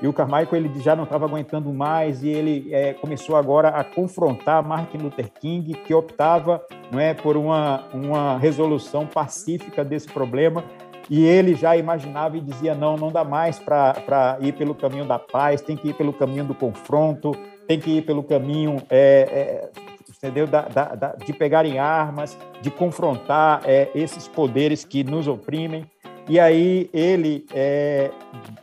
E 0.02 0.08
o 0.08 0.12
Carmichael 0.12 0.64
ele 0.64 0.80
já 0.80 0.96
não 0.96 1.04
estava 1.04 1.26
aguentando 1.26 1.72
mais 1.72 2.22
e 2.22 2.28
ele 2.28 2.72
é, 2.72 2.94
começou 2.94 3.36
agora 3.36 3.68
a 3.68 3.84
confrontar 3.84 4.66
Martin 4.66 4.98
Luther 4.98 5.30
King, 5.40 5.74
que 5.74 5.92
optava 5.92 6.64
não 6.90 6.98
é, 6.98 7.12
por 7.12 7.36
uma, 7.36 7.84
uma 7.92 8.38
resolução 8.38 9.06
pacífica 9.06 9.84
desse 9.84 10.08
problema. 10.08 10.64
E 11.10 11.24
ele 11.24 11.54
já 11.54 11.76
imaginava 11.76 12.36
e 12.36 12.40
dizia: 12.40 12.74
não, 12.74 12.96
não 12.96 13.10
dá 13.10 13.24
mais 13.24 13.58
para 13.58 14.38
ir 14.40 14.52
pelo 14.52 14.74
caminho 14.74 15.04
da 15.04 15.18
paz, 15.18 15.60
tem 15.60 15.76
que 15.76 15.88
ir 15.88 15.94
pelo 15.94 16.12
caminho 16.12 16.44
do 16.44 16.54
confronto, 16.54 17.32
tem 17.66 17.78
que 17.78 17.98
ir 17.98 18.02
pelo 18.02 18.22
caminho 18.22 18.76
é, 18.88 19.68
é, 19.68 19.70
entendeu? 20.08 20.46
Da, 20.46 20.62
da, 20.62 20.94
da, 20.94 21.08
de 21.14 21.32
pegarem 21.32 21.78
armas, 21.78 22.38
de 22.62 22.70
confrontar 22.70 23.62
é, 23.64 23.90
esses 23.94 24.28
poderes 24.28 24.84
que 24.84 25.02
nos 25.02 25.26
oprimem. 25.26 25.84
E 26.30 26.38
aí 26.38 26.88
ele 26.94 27.44
é, 27.52 28.08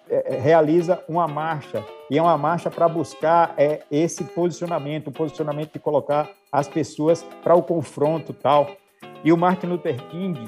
é, 0.10 0.38
realiza 0.38 1.04
uma 1.06 1.28
marcha, 1.28 1.84
e 2.10 2.18
é 2.18 2.22
uma 2.22 2.38
marcha 2.38 2.72
para 2.72 2.88
buscar 2.88 3.54
é, 3.58 3.82
esse 3.92 4.24
posicionamento, 4.24 5.08
o 5.08 5.12
posicionamento 5.12 5.74
de 5.74 5.80
colocar 5.80 6.30
as 6.50 6.66
pessoas 6.70 7.24
para 7.44 7.56
o 7.56 7.62
confronto 7.62 8.32
tal. 8.32 8.72
E 9.22 9.34
o 9.34 9.38
Martin 9.38 9.68
Luther 9.68 10.02
King, 10.08 10.48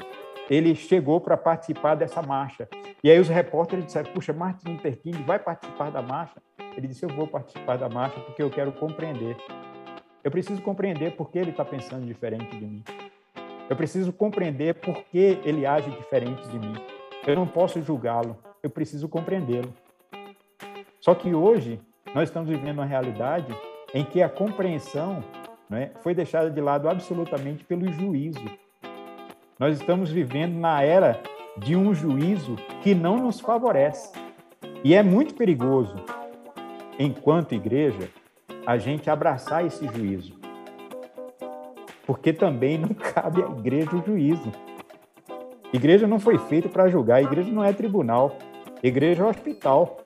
ele 0.50 0.74
chegou 0.74 1.20
para 1.20 1.36
participar 1.36 1.96
dessa 1.96 2.22
marcha. 2.22 2.70
E 3.04 3.12
aí 3.12 3.20
os 3.20 3.28
repórteres 3.28 3.84
disseram, 3.84 4.14
puxa, 4.14 4.32
Martin 4.32 4.76
Luther 4.76 4.98
King 5.02 5.22
vai 5.24 5.40
participar 5.40 5.92
da 5.92 6.02
marcha? 6.02 6.42
Ele 6.78 6.88
disse: 6.88 7.04
Eu 7.04 7.10
vou 7.10 7.28
participar 7.28 7.78
da 7.78 7.90
marcha 7.90 8.18
porque 8.22 8.42
eu 8.42 8.50
quero 8.50 8.72
compreender. 8.72 9.36
Eu 10.24 10.32
preciso 10.32 10.62
compreender 10.62 11.18
por 11.18 11.30
que 11.30 11.38
ele 11.38 11.52
está 11.52 11.66
pensando 11.66 12.06
diferente 12.06 12.56
de 12.56 12.66
mim. 12.66 12.82
Eu 13.70 13.76
preciso 13.76 14.14
compreender 14.14 14.76
por 14.76 15.04
que 15.12 15.38
ele 15.44 15.66
age 15.66 15.90
diferente 15.92 16.48
de 16.48 16.58
mim. 16.58 16.99
Eu 17.26 17.36
não 17.36 17.48
posso 17.48 17.82
julgá-lo, 17.82 18.38
eu 18.64 18.70
preciso 18.70 19.08
compreendê-lo. 19.08 19.74
Só 21.00 21.14
que 21.14 21.34
hoje 21.34 21.80
nós 22.14 22.30
estamos 22.30 22.50
vivendo 22.50 22.80
uma 22.80 22.86
realidade 22.86 23.56
em 23.94 24.04
que 24.04 24.22
a 24.22 24.30
compreensão 24.30 25.24
né, 25.70 25.92
foi 26.02 26.14
deixada 26.14 26.50
de 26.50 26.62
lado 26.62 26.90
absolutamente 26.90 27.64
pelo 27.64 27.92
juízo. 27.92 28.46
Nós 29.58 29.78
estamos 29.80 30.12
vivendo 30.12 30.58
na 30.58 30.82
era 30.82 31.22
de 31.58 31.76
um 31.76 31.94
juízo 31.94 32.56
que 32.82 32.96
não 32.96 33.18
nos 33.18 33.40
favorece. 33.40 34.12
E 34.84 34.94
é 34.96 35.04
muito 35.04 35.36
perigoso 35.36 35.96
enquanto 37.00 37.56
igreja, 37.56 38.10
a 38.66 38.78
gente 38.78 39.10
abraçar 39.10 39.66
esse 39.66 39.88
juízo. 39.88 40.38
Porque 42.06 42.34
também 42.34 42.78
não 42.78 42.90
cabe 42.94 43.42
à 43.42 43.48
igreja 43.48 43.96
o 43.96 44.06
juízo. 44.06 44.52
Igreja 45.72 46.08
não 46.08 46.20
foi 46.20 46.38
feita 46.38 46.68
para 46.68 46.90
julgar, 46.90 47.22
igreja 47.22 47.52
não 47.52 47.64
é 47.64 47.72
tribunal, 47.72 48.38
igreja 48.82 49.24
é 49.24 49.26
hospital. 49.26 49.98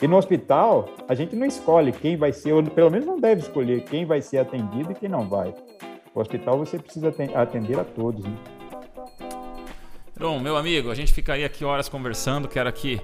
E 0.00 0.06
no 0.06 0.16
hospital, 0.16 0.88
a 1.08 1.14
gente 1.14 1.34
não 1.34 1.46
escolhe 1.46 1.90
quem 1.90 2.16
vai 2.16 2.32
ser, 2.32 2.52
ou 2.52 2.62
pelo 2.62 2.90
menos 2.90 3.06
não 3.06 3.18
deve 3.18 3.40
escolher 3.40 3.82
quem 3.84 4.04
vai 4.04 4.20
ser 4.20 4.38
atendido 4.38 4.92
e 4.92 4.94
quem 4.94 5.08
não 5.08 5.28
vai. 5.28 5.54
No 6.14 6.20
hospital 6.20 6.58
você 6.58 6.78
precisa 6.78 7.12
atender 7.34 7.78
a 7.78 7.84
todos. 7.84 8.24
Né? 8.24 8.36
Bom, 10.18 10.38
meu 10.38 10.56
amigo, 10.56 10.90
a 10.90 10.94
gente 10.94 11.12
ficaria 11.12 11.46
aqui 11.46 11.64
horas 11.64 11.88
conversando, 11.88 12.46
quero 12.46 12.68
aqui 12.68 13.00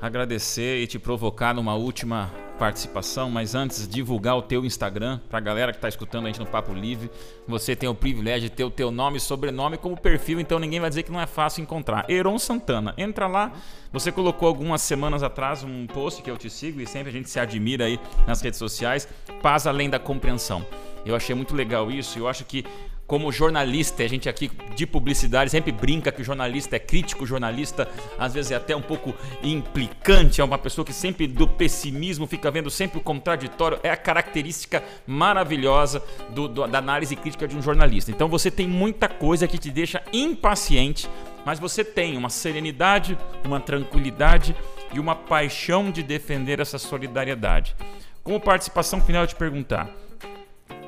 agradecer 0.00 0.82
e 0.82 0.86
te 0.86 0.98
provocar 0.98 1.54
numa 1.54 1.74
última 1.74 2.30
participação, 2.62 3.28
mas 3.28 3.56
antes 3.56 3.88
divulgar 3.88 4.36
o 4.36 4.42
teu 4.42 4.64
Instagram 4.64 5.18
para 5.28 5.38
a 5.38 5.40
galera 5.40 5.72
que 5.72 5.78
está 5.78 5.88
escutando 5.88 6.26
a 6.26 6.28
gente 6.28 6.38
no 6.38 6.46
Papo 6.46 6.72
Livre. 6.72 7.10
Você 7.48 7.74
tem 7.74 7.88
o 7.88 7.94
privilégio 7.94 8.48
de 8.48 8.54
ter 8.54 8.62
o 8.62 8.70
teu 8.70 8.92
nome 8.92 9.16
e 9.16 9.20
sobrenome 9.20 9.76
como 9.76 9.96
perfil, 9.96 10.38
então 10.38 10.60
ninguém 10.60 10.78
vai 10.78 10.88
dizer 10.88 11.02
que 11.02 11.10
não 11.10 11.20
é 11.20 11.26
fácil 11.26 11.60
encontrar. 11.60 12.08
Heron 12.08 12.38
Santana, 12.38 12.94
entra 12.96 13.26
lá. 13.26 13.50
Você 13.92 14.12
colocou 14.12 14.46
algumas 14.46 14.80
semanas 14.80 15.24
atrás 15.24 15.64
um 15.64 15.88
post 15.88 16.22
que 16.22 16.30
eu 16.30 16.36
te 16.36 16.48
sigo 16.48 16.80
e 16.80 16.86
sempre 16.86 17.08
a 17.08 17.12
gente 17.12 17.28
se 17.28 17.40
admira 17.40 17.86
aí 17.86 17.98
nas 18.28 18.40
redes 18.40 18.60
sociais. 18.60 19.08
Paz 19.42 19.66
além 19.66 19.90
da 19.90 19.98
compreensão. 19.98 20.64
Eu 21.04 21.16
achei 21.16 21.34
muito 21.34 21.56
legal 21.56 21.90
isso. 21.90 22.16
Eu 22.16 22.28
acho 22.28 22.44
que 22.44 22.64
como 23.06 23.30
jornalista, 23.30 24.02
a 24.02 24.08
gente 24.08 24.28
aqui 24.28 24.50
de 24.74 24.86
publicidade 24.86 25.50
sempre 25.50 25.70
brinca 25.70 26.10
que 26.10 26.22
o 26.22 26.24
jornalista 26.24 26.76
é 26.76 26.78
crítico, 26.78 27.24
o 27.24 27.26
jornalista 27.26 27.88
às 28.18 28.32
vezes 28.32 28.52
é 28.52 28.54
até 28.54 28.74
um 28.74 28.80
pouco 28.80 29.14
implicante, 29.42 30.40
é 30.40 30.44
uma 30.44 30.56
pessoa 30.56 30.84
que 30.84 30.92
sempre 30.92 31.26
do 31.26 31.46
pessimismo 31.46 32.26
fica 32.26 32.50
vendo 32.50 32.70
sempre 32.70 32.98
o 32.98 33.02
contraditório, 33.02 33.78
é 33.82 33.90
a 33.90 33.96
característica 33.96 34.82
maravilhosa 35.06 36.02
do, 36.30 36.48
do, 36.48 36.66
da 36.66 36.78
análise 36.78 37.14
crítica 37.14 37.46
de 37.46 37.56
um 37.56 37.60
jornalista. 37.60 38.10
Então 38.10 38.28
você 38.28 38.50
tem 38.50 38.66
muita 38.66 39.08
coisa 39.08 39.46
que 39.46 39.58
te 39.58 39.70
deixa 39.70 40.02
impaciente, 40.12 41.08
mas 41.44 41.58
você 41.58 41.84
tem 41.84 42.16
uma 42.16 42.30
serenidade, 42.30 43.18
uma 43.44 43.60
tranquilidade 43.60 44.56
e 44.94 45.00
uma 45.00 45.14
paixão 45.14 45.90
de 45.90 46.02
defender 46.02 46.60
essa 46.60 46.78
solidariedade. 46.78 47.74
Como 48.22 48.40
participação 48.40 49.00
final, 49.00 49.24
eu 49.24 49.26
te 49.26 49.34
perguntar: 49.34 49.90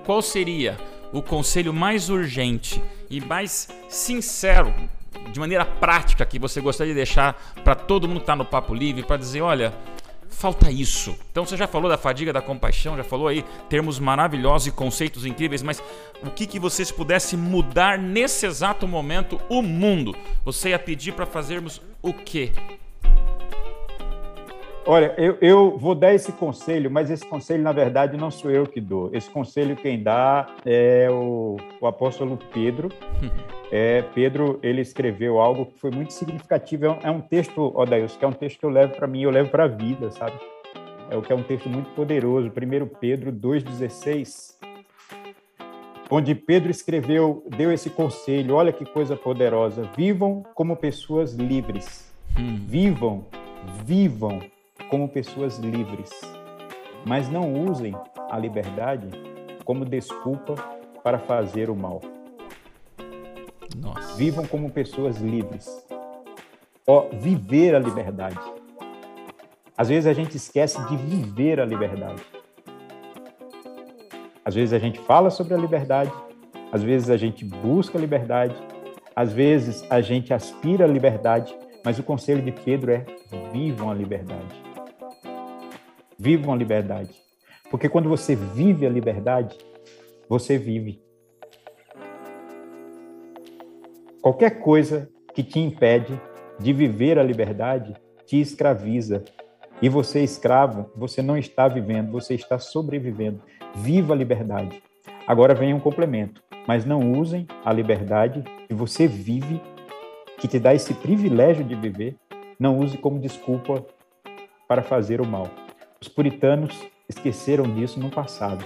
qual 0.06 0.22
seria 0.22 0.78
o 1.14 1.22
conselho 1.22 1.72
mais 1.72 2.10
urgente 2.10 2.82
e 3.08 3.20
mais 3.20 3.68
sincero, 3.88 4.74
de 5.32 5.38
maneira 5.38 5.64
prática, 5.64 6.26
que 6.26 6.40
você 6.40 6.60
gostaria 6.60 6.92
de 6.92 6.96
deixar 6.96 7.34
para 7.62 7.76
todo 7.76 8.08
mundo 8.08 8.16
que 8.16 8.24
está 8.24 8.34
no 8.34 8.44
Papo 8.44 8.74
Livre, 8.74 9.04
para 9.04 9.16
dizer: 9.16 9.40
olha, 9.40 9.72
falta 10.28 10.72
isso. 10.72 11.16
Então 11.30 11.46
você 11.46 11.56
já 11.56 11.68
falou 11.68 11.88
da 11.88 11.96
fadiga 11.96 12.32
da 12.32 12.42
compaixão, 12.42 12.96
já 12.96 13.04
falou 13.04 13.28
aí 13.28 13.44
termos 13.70 14.00
maravilhosos 14.00 14.66
e 14.66 14.72
conceitos 14.72 15.24
incríveis, 15.24 15.62
mas 15.62 15.80
o 16.20 16.30
que, 16.30 16.48
que 16.48 16.58
vocês 16.58 16.90
pudessem 16.90 17.38
mudar 17.38 17.96
nesse 17.96 18.44
exato 18.44 18.88
momento 18.88 19.40
o 19.48 19.62
mundo? 19.62 20.16
Você 20.44 20.70
ia 20.70 20.78
pedir 20.80 21.12
para 21.12 21.26
fazermos 21.26 21.80
o 22.02 22.12
quê? 22.12 22.50
Olha, 24.86 25.14
eu, 25.16 25.38
eu, 25.40 25.78
vou 25.78 25.94
dar 25.94 26.12
esse 26.12 26.30
conselho, 26.30 26.90
mas 26.90 27.10
esse 27.10 27.24
conselho, 27.24 27.62
na 27.62 27.72
verdade, 27.72 28.18
não 28.18 28.30
sou 28.30 28.50
eu 28.50 28.66
que 28.66 28.82
dou. 28.82 29.08
Esse 29.14 29.30
conselho 29.30 29.74
quem 29.76 30.02
dá 30.02 30.46
é 30.62 31.08
o, 31.10 31.56
o 31.80 31.86
apóstolo 31.86 32.38
Pedro. 32.52 32.88
É, 33.72 34.02
Pedro, 34.14 34.60
ele 34.62 34.80
escreveu 34.80 35.40
algo 35.40 35.66
que 35.66 35.80
foi 35.80 35.90
muito 35.90 36.12
significativo. 36.12 36.84
É 37.02 37.10
um, 37.10 37.18
é 37.18 37.22
texto, 37.22 37.76
Odails, 37.76 38.16
que 38.16 38.24
é 38.24 38.28
um 38.28 38.32
texto 38.32 38.60
que 38.60 38.64
eu 38.64 38.70
levo 38.70 38.94
para 38.94 39.08
mim, 39.08 39.22
eu 39.22 39.30
levo 39.30 39.50
para 39.50 39.64
a 39.64 39.66
vida, 39.66 40.12
sabe? 40.12 40.34
É 41.10 41.16
o 41.16 41.22
que 41.22 41.32
é 41.32 41.34
um 41.34 41.42
texto 41.42 41.68
muito 41.68 41.90
poderoso. 41.90 42.48
1 42.50 42.86
Pedro 43.00 43.32
2,16, 43.32 44.54
onde 46.08 46.36
Pedro 46.36 46.70
escreveu, 46.70 47.42
deu 47.56 47.72
esse 47.72 47.90
conselho. 47.90 48.54
Olha 48.54 48.72
que 48.72 48.84
coisa 48.84 49.16
poderosa. 49.16 49.90
Vivam 49.96 50.44
como 50.54 50.76
pessoas 50.76 51.32
livres. 51.32 52.14
Hum. 52.38 52.60
Vivam, 52.68 53.24
vivam 53.84 54.40
como 54.88 55.08
pessoas 55.08 55.58
livres, 55.58 56.10
mas 57.06 57.28
não 57.28 57.52
usem 57.64 57.94
a 58.30 58.38
liberdade 58.38 59.08
como 59.64 59.84
desculpa 59.84 60.54
para 61.02 61.18
fazer 61.18 61.70
o 61.70 61.76
mal. 61.76 62.00
Nossa. 63.76 64.14
Vivam 64.14 64.46
como 64.46 64.70
pessoas 64.70 65.18
livres. 65.18 65.68
Ó, 66.86 67.08
viver 67.12 67.74
a 67.74 67.78
liberdade. 67.78 68.38
Às 69.76 69.88
vezes 69.88 70.06
a 70.06 70.12
gente 70.12 70.36
esquece 70.36 70.80
de 70.86 70.96
viver 70.96 71.60
a 71.60 71.64
liberdade. 71.64 72.22
Às 74.44 74.54
vezes 74.54 74.72
a 74.72 74.78
gente 74.78 75.00
fala 75.00 75.30
sobre 75.30 75.54
a 75.54 75.56
liberdade, 75.56 76.12
às 76.70 76.82
vezes 76.82 77.08
a 77.08 77.16
gente 77.16 77.44
busca 77.44 77.96
a 77.96 78.00
liberdade, 78.00 78.54
às 79.16 79.32
vezes 79.32 79.84
a 79.90 80.00
gente 80.00 80.34
aspira 80.34 80.84
à 80.84 80.88
liberdade, 80.88 81.56
mas 81.84 81.98
o 81.98 82.02
conselho 82.02 82.42
de 82.42 82.52
Pedro 82.52 82.92
é: 82.92 83.06
vivam 83.52 83.90
a 83.90 83.94
liberdade. 83.94 84.63
Vivam 86.24 86.54
a 86.54 86.56
liberdade. 86.56 87.10
Porque 87.70 87.86
quando 87.86 88.08
você 88.08 88.34
vive 88.34 88.86
a 88.86 88.88
liberdade, 88.88 89.58
você 90.26 90.56
vive. 90.56 91.02
Qualquer 94.22 94.58
coisa 94.58 95.06
que 95.34 95.42
te 95.42 95.60
impede 95.60 96.18
de 96.58 96.72
viver 96.72 97.18
a 97.18 97.22
liberdade 97.22 97.92
te 98.24 98.40
escraviza. 98.40 99.22
E 99.82 99.88
você, 99.90 100.24
escravo, 100.24 100.90
você 100.96 101.20
não 101.20 101.36
está 101.36 101.68
vivendo, 101.68 102.10
você 102.10 102.32
está 102.32 102.58
sobrevivendo. 102.58 103.42
Viva 103.74 104.14
a 104.14 104.16
liberdade. 104.16 104.82
Agora 105.26 105.54
vem 105.54 105.74
um 105.74 105.80
complemento. 105.80 106.42
Mas 106.66 106.86
não 106.86 107.12
usem 107.12 107.46
a 107.62 107.70
liberdade 107.70 108.42
que 108.66 108.72
você 108.72 109.06
vive, 109.06 109.60
que 110.38 110.48
te 110.48 110.58
dá 110.58 110.74
esse 110.74 110.94
privilégio 110.94 111.62
de 111.62 111.74
viver, 111.74 112.16
não 112.58 112.78
use 112.78 112.96
como 112.96 113.20
desculpa 113.20 113.84
para 114.66 114.82
fazer 114.82 115.20
o 115.20 115.26
mal. 115.26 115.50
Os 116.04 116.08
puritanos 116.08 116.78
esqueceram 117.08 117.64
disso 117.64 117.98
no 117.98 118.10
passado 118.10 118.62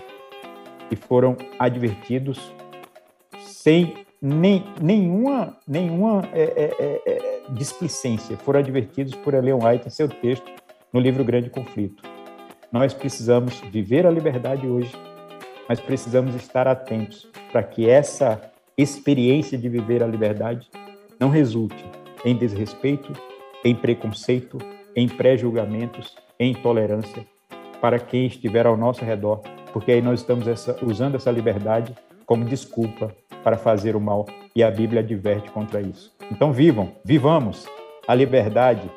e 0.90 0.96
foram 0.96 1.37
advertidos 1.57 2.53
sem 3.40 3.94
nem, 4.20 4.64
nenhuma, 4.83 5.57
nenhuma 5.64 6.29
é, 6.33 6.42
é, 6.42 6.77
é, 6.81 7.03
é, 7.07 7.42
displicência. 7.51 8.37
Foram 8.38 8.59
advertidos 8.59 9.14
por 9.14 9.35
Ellen 9.35 9.55
White 9.55 9.87
em 9.87 9.90
seu 9.90 10.09
texto 10.09 10.51
no 10.92 10.98
livro 10.98 11.22
Grande 11.22 11.48
Conflito. 11.48 12.03
Nós 12.72 12.92
precisamos 12.92 13.61
viver 13.70 14.05
a 14.05 14.11
liberdade 14.11 14.66
hoje, 14.66 14.92
mas 15.68 15.79
precisamos 15.79 16.35
estar 16.35 16.66
atentos 16.66 17.31
para 17.53 17.62
que 17.62 17.88
essa 17.88 18.51
experiência 18.77 19.57
de 19.57 19.68
viver 19.68 20.03
a 20.03 20.09
liberdade 20.09 20.68
não 21.20 21.29
resulte 21.29 21.85
em 22.24 22.37
desrespeito, 22.37 23.12
em 23.64 23.77
preconceito, 23.77 24.59
em 24.96 25.09
pré-julgamentos, 25.09 26.16
em 26.38 26.53
intolerância 26.53 27.24
para 27.81 27.98
quem 27.98 28.27
estiver 28.27 28.66
ao 28.66 28.77
nosso 28.77 29.05
redor, 29.05 29.40
porque 29.72 29.92
aí 29.92 30.03
nós 30.03 30.20
estamos 30.20 30.48
essa, 30.48 30.77
usando 30.83 31.14
essa 31.14 31.31
liberdade 31.31 31.94
como 32.27 32.44
desculpa 32.44 33.14
para 33.42 33.57
fazer 33.57 33.96
o 33.96 34.01
mal 34.01 34.27
e 34.55 34.62
a 34.62 34.70
Bíblia 34.70 35.01
adverte 35.01 35.51
contra 35.51 35.81
isso. 35.81 36.12
Então 36.31 36.53
vivam, 36.53 36.92
vivamos 37.05 37.66
a 38.07 38.14
liberdade 38.14 38.90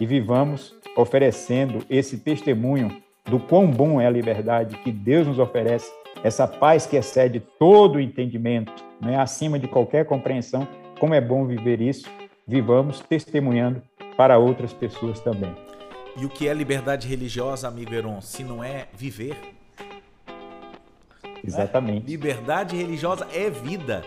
e 0.00 0.06
vivamos 0.06 0.74
oferecendo 0.96 1.84
esse 1.90 2.18
testemunho 2.18 3.02
do 3.24 3.38
quão 3.38 3.66
bom 3.66 4.00
é 4.00 4.06
a 4.06 4.10
liberdade 4.10 4.76
que 4.78 4.92
Deus 4.92 5.26
nos 5.26 5.38
oferece, 5.38 5.90
essa 6.22 6.46
paz 6.46 6.86
que 6.86 6.96
excede 6.96 7.40
todo 7.58 7.96
o 7.96 8.00
entendimento, 8.00 8.72
né, 9.00 9.18
acima 9.18 9.58
de 9.58 9.66
qualquer 9.66 10.06
compreensão. 10.06 10.66
Como 10.98 11.12
é 11.12 11.20
bom 11.20 11.44
viver 11.44 11.80
isso, 11.80 12.08
vivamos 12.46 13.00
testemunhando 13.00 13.82
para 14.16 14.38
outras 14.38 14.72
pessoas 14.72 15.20
também. 15.20 15.65
E 16.16 16.24
o 16.24 16.28
que 16.28 16.48
é 16.48 16.54
liberdade 16.54 17.06
religiosa, 17.06 17.68
amigo 17.68 17.94
Heron, 17.94 18.20
se 18.20 18.42
não 18.42 18.64
é 18.64 18.88
viver? 18.94 19.36
Exatamente. 21.44 22.06
É? 22.06 22.10
Liberdade 22.10 22.76
religiosa 22.76 23.26
é 23.32 23.50
vida. 23.50 24.02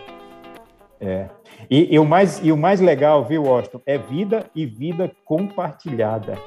É. 1.00 1.30
E, 1.69 1.93
e, 1.93 2.00
o 2.00 2.06
mais, 2.06 2.39
e 2.43 2.52
o 2.52 2.58
mais 2.58 2.82
legal, 2.82 3.24
viu, 3.26 3.43
Washington, 3.43 3.82
é 3.86 3.98
vida 3.98 4.50
e 4.56 4.65
vida 4.65 5.12
compartilhada. 5.24 6.38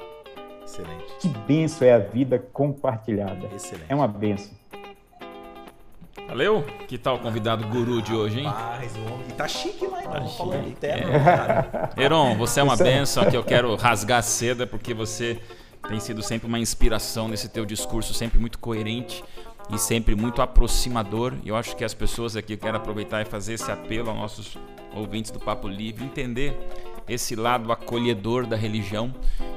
Excelente. 0.65 1.05
Que 1.21 1.29
benção 1.29 1.87
é 1.87 1.93
a 1.93 1.99
vida 1.99 2.39
compartilhada. 2.39 3.47
Excelente. 3.55 3.87
É 3.89 3.95
uma 3.95 4.09
benção. 4.09 4.62
Valeu? 6.29 6.65
Que 6.89 6.97
tal 6.97 7.17
o 7.17 7.19
convidado 7.19 7.67
guru 7.69 8.01
de 8.01 8.15
hoje, 8.15 8.41
hein? 8.41 8.47
Rapaz, 8.47 8.97
o 8.97 9.13
homem 9.13 9.29
tá 9.37 9.47
chique 9.47 9.87
lá, 9.87 10.03
Tá 10.03 10.21
não 10.21 10.29
falando 10.29 10.65
chique, 10.65 10.77
terno, 10.81 11.13
é. 11.13 11.25
cara. 11.25 11.91
Heron, 11.97 12.37
você 12.37 12.61
é 12.61 12.63
uma 12.63 12.77
benção 12.77 13.29
que 13.29 13.37
eu 13.37 13.45
quero 13.45 13.75
rasgar 13.77 14.19
a 14.19 14.23
seda 14.23 14.67
porque 14.67 14.95
você 14.95 15.39
tem 15.89 16.01
sido 16.01 16.23
sempre 16.23 16.47
uma 16.49 16.59
inspiração 16.59 17.29
nesse 17.29 17.49
teu 17.49 17.65
discurso, 17.67 18.15
sempre 18.15 18.39
muito 18.39 18.59
coerente 18.59 19.23
e 19.71 19.79
sempre 19.79 20.15
muito 20.15 20.41
aproximador. 20.41 21.35
E 21.45 21.49
eu 21.49 21.57
acho 21.57 21.77
que 21.77 21.85
as 21.85 21.93
pessoas 21.93 22.37
aqui, 22.37 22.55
eu 22.55 22.59
quero 22.59 22.77
aproveitar 22.77 23.21
e 23.21 23.25
fazer 23.25 23.55
esse 23.55 23.71
apelo 23.71 24.09
aos 24.11 24.19
nossos 24.19 24.59
ouvintes 24.95 25.31
do 25.31 25.39
Papo 25.39 25.69
Livre, 25.69 26.05
entender 26.05 26.57
esse 27.13 27.37
lado 27.37 27.71
acolhedor 27.71 28.47
da 28.47 28.57
religião 28.57 29.15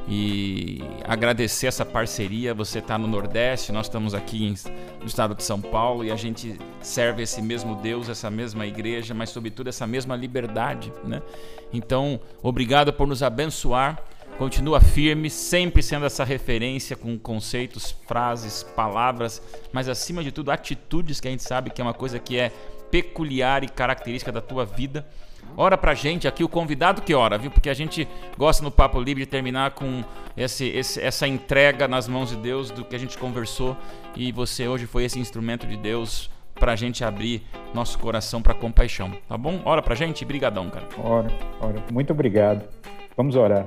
e 0.08 0.82
agradecer 1.04 1.68
essa 1.68 1.86
parceria. 1.86 2.54
Você 2.54 2.80
está 2.80 2.98
no 2.98 3.08
Nordeste, 3.08 3.72
nós 3.72 3.88
estamos 3.88 4.14
aqui 4.14 4.46
em- 4.46 4.56
no 5.00 5.06
estado 5.06 5.34
de 5.34 5.44
São 5.44 5.60
Paulo 5.60 6.04
e 6.04 6.12
a 6.12 6.16
gente 6.16 6.58
serve 6.82 7.24
esse 7.24 7.42
mesmo 7.42 7.76
Deus, 7.76 8.10
essa 8.10 8.30
mesma 8.30 8.66
igreja, 8.66 9.14
mas 9.14 9.30
sobretudo 9.30 9.68
essa 9.68 9.88
mesma 9.88 10.16
liberdade, 10.16 10.92
né? 11.04 11.22
Então, 11.74 12.20
obrigado 12.44 12.94
por 12.94 13.08
nos 13.08 13.24
abençoar. 13.24 14.02
Continua 14.38 14.82
firme, 14.82 15.30
sempre 15.30 15.82
sendo 15.82 16.06
essa 16.06 16.26
referência 16.26 16.96
com 16.96 17.18
conceitos, 17.18 17.96
frases, 18.06 18.64
palavras, 18.64 19.42
mas 19.72 19.88
acima 19.88 20.22
de 20.22 20.32
tudo 20.32 20.52
atitudes 20.52 21.22
que 21.22 21.28
a 21.28 21.32
gente 21.32 21.44
sabe 21.44 21.70
que 21.70 21.82
é 21.82 21.84
uma 21.84 21.94
coisa 21.94 22.20
que 22.20 22.38
é 22.38 22.52
peculiar 22.92 23.64
e 23.64 23.68
característica 23.70 24.32
da 24.32 24.42
tua 24.42 24.66
vida. 24.66 25.06
Ora 25.58 25.78
pra 25.78 25.94
gente 25.94 26.28
aqui, 26.28 26.44
o 26.44 26.50
convidado 26.50 27.02
que 27.02 27.14
ora, 27.14 27.38
viu? 27.38 27.50
Porque 27.50 27.70
a 27.70 27.74
gente 27.74 28.08
gosta 28.38 28.64
no 28.64 28.70
Papo 28.72 29.00
Livre 29.00 29.24
de 29.24 29.30
terminar 29.30 29.72
com 29.72 30.04
esse, 30.36 30.66
esse- 30.68 31.02
essa 31.02 31.28
entrega 31.28 31.88
nas 31.88 32.08
mãos 32.08 32.30
de 32.30 32.36
Deus 32.36 32.70
do 32.72 32.84
que 32.84 32.96
a 32.96 33.00
gente 33.00 33.18
conversou 33.18 33.78
e 34.16 34.32
você 34.32 34.68
hoje 34.68 34.86
foi 34.86 35.06
esse 35.06 35.18
instrumento 35.20 35.66
de 35.66 35.78
Deus 35.78 36.30
pra 36.56 36.76
gente 36.76 37.04
abrir 37.04 37.42
nosso 37.74 37.98
coração 38.00 38.42
pra 38.42 38.54
compaixão, 38.54 39.12
tá 39.28 39.38
bom? 39.38 39.62
Ora 39.66 39.82
pra 39.82 39.96
gente, 39.96 40.24
brigadão, 40.26 40.70
cara. 40.70 40.88
Ora, 40.98 41.28
ora, 41.62 41.84
muito 41.92 42.12
obrigado. 42.12 42.66
Vamos 43.16 43.36
orar. 43.36 43.66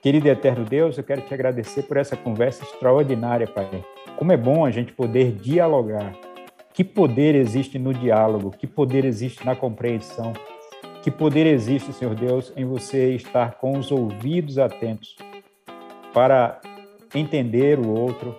Querido 0.00 0.28
e 0.28 0.30
eterno 0.30 0.64
Deus, 0.64 0.96
eu 0.96 1.04
quero 1.04 1.20
te 1.22 1.34
agradecer 1.34 1.82
por 1.82 1.96
essa 1.96 2.16
conversa 2.16 2.62
extraordinária, 2.64 3.46
Pai. 3.46 3.66
Como 4.16 4.32
é 4.32 4.36
bom 4.36 4.64
a 4.64 4.70
gente 4.70 4.92
poder 4.92 5.32
dialogar. 5.32 6.12
Que 6.78 6.84
poder 6.84 7.34
existe 7.34 7.76
no 7.76 7.92
diálogo? 7.92 8.52
Que 8.52 8.64
poder 8.64 9.04
existe 9.04 9.44
na 9.44 9.56
compreensão? 9.56 10.32
Que 11.02 11.10
poder 11.10 11.44
existe, 11.44 11.92
Senhor 11.92 12.14
Deus, 12.14 12.52
em 12.56 12.64
você 12.64 13.16
estar 13.16 13.54
com 13.54 13.76
os 13.76 13.90
ouvidos 13.90 14.60
atentos 14.60 15.16
para 16.14 16.60
entender 17.12 17.80
o 17.80 17.88
outro, 17.88 18.32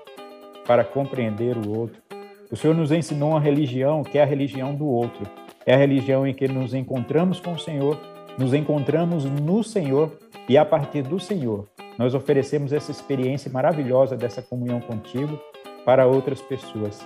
para 0.66 0.86
compreender 0.86 1.58
o 1.58 1.78
outro. 1.78 2.02
O 2.50 2.56
Senhor 2.56 2.74
nos 2.74 2.94
ensinou 2.94 3.32
uma 3.32 3.42
religião 3.42 4.06
que 4.06 4.18
é 4.18 4.24
a 4.24 4.26
religião 4.26 4.74
do 4.74 4.88
outro. 4.88 5.30
É 5.66 5.74
a 5.74 5.78
religião 5.78 6.26
em 6.26 6.34
que 6.34 6.48
nos 6.48 6.74
encontramos 6.74 7.42
com 7.42 7.56
o 7.56 7.60
Senhor, 7.60 8.00
nos 8.38 8.54
encontramos 8.54 9.26
no 9.26 9.66
Senhor 9.66 10.18
e 10.48 10.58
a 10.58 10.64
partir 10.64 11.02
do 11.02 11.20
Senhor 11.20 11.68
nós 11.98 12.16
oferecemos 12.16 12.72
essa 12.72 12.90
experiência 12.90 13.52
maravilhosa 13.52 14.16
dessa 14.16 14.42
comunhão 14.42 14.80
contigo 14.80 15.38
para 15.84 16.08
outras 16.08 16.42
pessoas. 16.42 17.06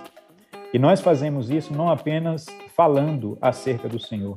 E 0.74 0.78
nós 0.78 1.00
fazemos 1.00 1.50
isso 1.50 1.72
não 1.72 1.88
apenas 1.88 2.46
falando 2.74 3.38
acerca 3.40 3.88
do 3.88 4.00
Senhor, 4.00 4.36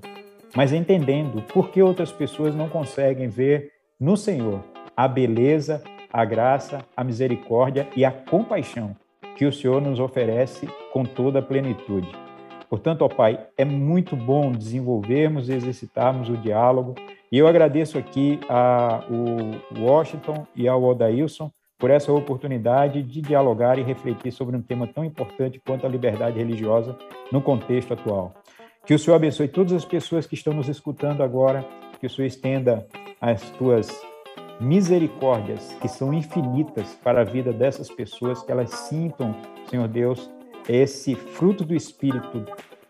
mas 0.55 0.71
entendendo 0.71 1.41
por 1.41 1.71
que 1.71 1.81
outras 1.81 2.11
pessoas 2.11 2.53
não 2.53 2.69
conseguem 2.69 3.27
ver 3.27 3.71
no 3.99 4.15
Senhor 4.15 4.63
a 4.95 5.07
beleza, 5.07 5.81
a 6.13 6.23
graça, 6.23 6.85
a 6.95 7.03
misericórdia 7.03 7.87
e 7.95 8.05
a 8.05 8.11
compaixão 8.11 8.95
que 9.35 9.45
o 9.45 9.51
Senhor 9.51 9.81
nos 9.81 9.99
oferece 9.99 10.67
com 10.93 11.03
toda 11.03 11.39
a 11.39 11.41
plenitude. 11.41 12.07
Portanto, 12.69 13.01
ó 13.01 13.09
Pai, 13.09 13.43
é 13.57 13.65
muito 13.65 14.15
bom 14.15 14.51
desenvolvermos 14.51 15.49
e 15.49 15.53
exercitarmos 15.53 16.29
o 16.29 16.37
diálogo. 16.37 16.93
E 17.31 17.39
eu 17.39 17.47
agradeço 17.47 17.97
aqui 17.97 18.39
ao 18.47 19.03
Washington 19.75 20.45
e 20.55 20.67
ao 20.67 20.83
Odailson 20.83 21.51
por 21.77 21.91
essa 21.91 22.11
oportunidade 22.11 23.03
de 23.03 23.21
dialogar 23.21 23.77
e 23.77 23.83
refletir 23.83 24.31
sobre 24.31 24.55
um 24.55 24.61
tema 24.61 24.87
tão 24.87 25.05
importante 25.05 25.61
quanto 25.65 25.85
a 25.85 25.89
liberdade 25.89 26.37
religiosa 26.37 26.97
no 27.31 27.41
contexto 27.41 27.93
atual. 27.93 28.33
Que 28.85 28.93
o 28.93 28.99
Senhor 28.99 29.15
abençoe 29.15 29.47
todas 29.47 29.73
as 29.73 29.85
pessoas 29.85 30.25
que 30.25 30.35
estão 30.35 30.53
nos 30.53 30.69
escutando 30.69 31.21
agora, 31.21 31.65
que 31.99 32.07
o 32.07 32.09
Senhor 32.09 32.27
estenda 32.27 32.87
as 33.21 33.41
tuas 33.51 34.01
misericórdias, 34.59 35.73
que 35.81 35.87
são 35.87 36.13
infinitas 36.13 36.95
para 37.03 37.21
a 37.21 37.23
vida 37.23 37.53
dessas 37.53 37.89
pessoas, 37.89 38.41
que 38.41 38.51
elas 38.51 38.71
sintam, 38.71 39.35
Senhor 39.69 39.87
Deus, 39.87 40.31
esse 40.67 41.15
fruto 41.15 41.63
do 41.63 41.75
Espírito, 41.75 42.45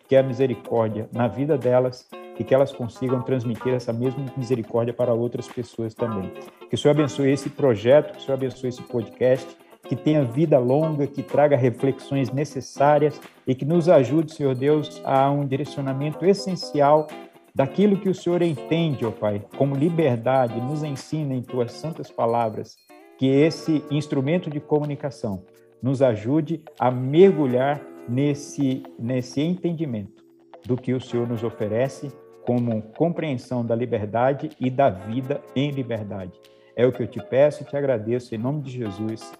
que 0.07 0.15
é 0.15 0.19
a 0.19 0.23
misericórdia, 0.23 1.09
na 1.11 1.27
vida 1.27 1.57
delas 1.57 2.07
e 2.39 2.43
que 2.43 2.53
elas 2.53 2.71
consigam 2.71 3.21
transmitir 3.21 3.73
essa 3.73 3.91
mesma 3.91 4.25
misericórdia 4.35 4.93
para 4.93 5.13
outras 5.13 5.47
pessoas 5.47 5.93
também. 5.93 6.31
Que 6.69 6.75
o 6.75 6.77
Senhor 6.77 6.91
abençoe 6.93 7.31
esse 7.31 7.49
projeto, 7.49 8.13
que 8.13 8.19
o 8.19 8.21
Senhor 8.21 8.35
abençoe 8.35 8.69
esse 8.69 8.81
podcast, 8.83 9.47
que 9.87 9.95
tenha 9.95 10.23
vida 10.23 10.59
longa, 10.59 11.07
que 11.07 11.23
traga 11.23 11.55
reflexões 11.55 12.31
necessárias 12.31 13.19
e 13.45 13.55
que 13.55 13.65
nos 13.65 13.87
ajude, 13.89 14.33
Senhor 14.33 14.53
Deus, 14.53 15.01
a 15.05 15.29
um 15.31 15.45
direcionamento 15.45 16.25
essencial 16.25 17.07
daquilo 17.55 17.97
que 17.97 18.09
o 18.09 18.13
Senhor 18.13 18.41
entende, 18.41 19.05
ó 19.05 19.11
Pai, 19.11 19.41
como 19.57 19.75
liberdade, 19.75 20.61
nos 20.61 20.83
ensina 20.83 21.33
em 21.33 21.41
tuas 21.41 21.71
santas 21.71 22.11
palavras, 22.11 22.75
que 23.17 23.25
esse 23.25 23.83
instrumento 23.89 24.49
de 24.49 24.59
comunicação 24.59 25.43
nos 25.81 26.01
ajude 26.01 26.61
a 26.79 26.91
mergulhar 26.91 27.81
nesse, 28.07 28.83
nesse 28.99 29.41
entendimento 29.41 30.23
do 30.65 30.75
que 30.77 30.93
o 30.93 31.01
Senhor 31.01 31.27
nos 31.27 31.43
oferece 31.43 32.11
como 32.47 32.81
compreensão 32.81 33.65
da 33.65 33.75
liberdade 33.75 34.49
e 34.57 34.69
da 34.69 34.89
vida 34.89 35.41
em 35.53 35.69
liberdade. 35.69 36.31
É 36.77 36.87
o 36.87 36.93
que 36.93 37.03
eu 37.03 37.07
te 37.07 37.19
peço 37.19 37.63
e 37.63 37.65
te 37.65 37.75
agradeço 37.75 38.33
em 38.33 38.37
nome 38.37 38.61
de 38.61 38.71
Jesus. 38.71 39.33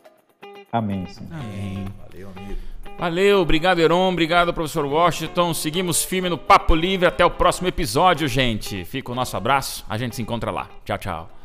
Amém, 0.69 1.07
Senhor. 1.07 1.31
Amém. 1.31 1.85
Valeu, 1.97 2.29
amigo. 2.35 2.59
Valeu, 2.99 3.39
obrigado, 3.39 3.79
Heron. 3.79 4.11
Obrigado, 4.11 4.53
professor 4.53 4.85
Washington. 4.85 5.53
Seguimos 5.53 6.03
firme 6.03 6.27
no 6.27 6.37
Papo 6.37 6.75
Livre. 6.75 7.07
Até 7.07 7.23
o 7.23 7.31
próximo 7.31 7.69
episódio, 7.69 8.27
gente. 8.27 8.83
Fica 8.83 9.09
o 9.09 9.15
nosso 9.15 9.37
abraço. 9.37 9.85
A 9.87 9.97
gente 9.97 10.13
se 10.13 10.21
encontra 10.21 10.51
lá. 10.51 10.67
Tchau, 10.83 10.97
tchau. 10.97 11.36